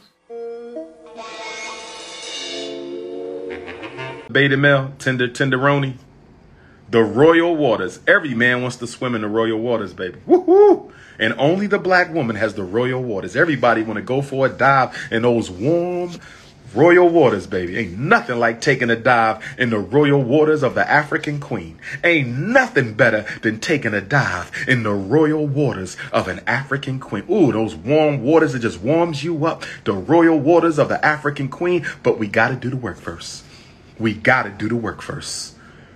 [4.32, 5.98] Beta male, tender, tenderoni.
[6.94, 7.98] The royal waters.
[8.06, 10.20] Every man wants to swim in the royal waters, baby.
[10.28, 10.92] Woohoo!
[11.18, 13.34] And only the black woman has the royal waters.
[13.34, 16.12] Everybody want to go for a dive in those warm
[16.72, 17.76] royal waters, baby.
[17.76, 21.80] Ain't nothing like taking a dive in the royal waters of the African queen.
[22.04, 27.24] Ain't nothing better than taking a dive in the royal waters of an African queen.
[27.28, 29.64] Ooh, those warm waters, it just warms you up.
[29.82, 31.84] The royal waters of the African queen.
[32.04, 33.42] But we got to do the work first.
[33.98, 35.53] We got to do the work first.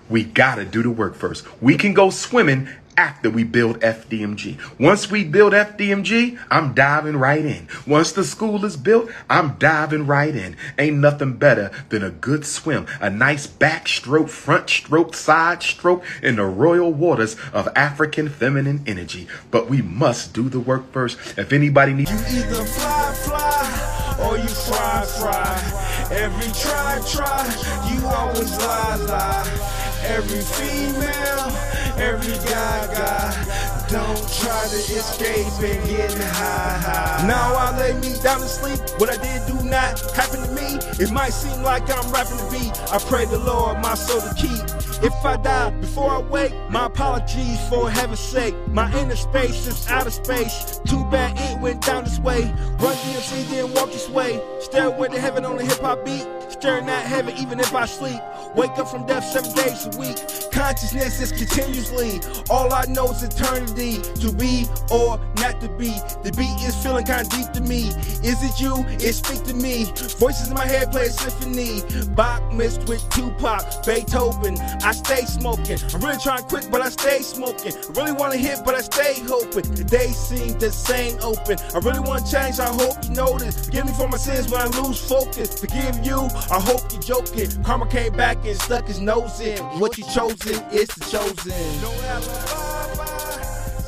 [0.08, 1.46] We got to do the work first.
[1.60, 4.58] We can go swimming after we build FDMG.
[4.80, 7.68] Once we build FDMG, I'm diving right in.
[7.86, 10.56] Once the school is built, I'm diving right in.
[10.76, 16.36] Ain't nothing better than a good swim, a nice backstroke, front stroke, side stroke in
[16.36, 19.28] the royal waters of African feminine energy.
[19.52, 21.18] But we must do the work first.
[21.38, 26.08] If anybody needs you Either fly, fly, or you fry, fry.
[26.10, 29.77] Every try, try, you always lie, lie.
[30.04, 31.50] Every female,
[31.98, 33.86] every guy, guy.
[33.88, 37.26] Don't try to escape and get high, high.
[37.26, 38.78] Now I lay me down to sleep.
[38.98, 40.78] What I did do not happen to me.
[41.02, 42.92] It might seem like I'm rapping the beat.
[42.92, 44.77] I pray the Lord my soul to keep.
[45.00, 48.54] If I die before I wake, my apologies for heaven's sake.
[48.68, 50.80] My inner space is outer space.
[50.86, 52.42] Too bad it went down this way.
[52.80, 54.40] Run DMC, then walk this way.
[54.60, 56.26] Stairway to heaven on the hip hop beat.
[56.48, 58.20] Staring at heaven even if I sleep.
[58.56, 60.16] Wake up from death seven days a week.
[60.50, 62.20] Consciousness is continuously.
[62.50, 64.02] All I know is eternity.
[64.20, 65.90] To be or not to be.
[66.24, 67.90] The beat is feeling kinda deep to me.
[68.24, 68.84] Is it you?
[68.98, 69.84] It speak to me.
[70.18, 71.82] Voices in my head play a symphony.
[72.16, 74.56] Bach mixed with Tupac, Beethoven.
[74.88, 75.76] I stay smoking.
[75.92, 77.74] I'm really trying to quit, but I stay smoking.
[77.74, 79.70] I really want to hit, but I stay hoping.
[79.74, 81.58] The day seems the same open.
[81.74, 83.66] I really want to change, I hope you notice.
[83.66, 85.60] Forgive me for my sins when I lose focus.
[85.60, 86.16] Forgive you,
[86.50, 87.62] I hope you're joking.
[87.62, 89.62] Karma came back and stuck his nose in.
[89.78, 91.52] What you chosen is the chosen.
[91.82, 93.42] Bye bye,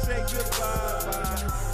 [0.04, 1.46] say goodbye.
[1.46, 1.69] Bye.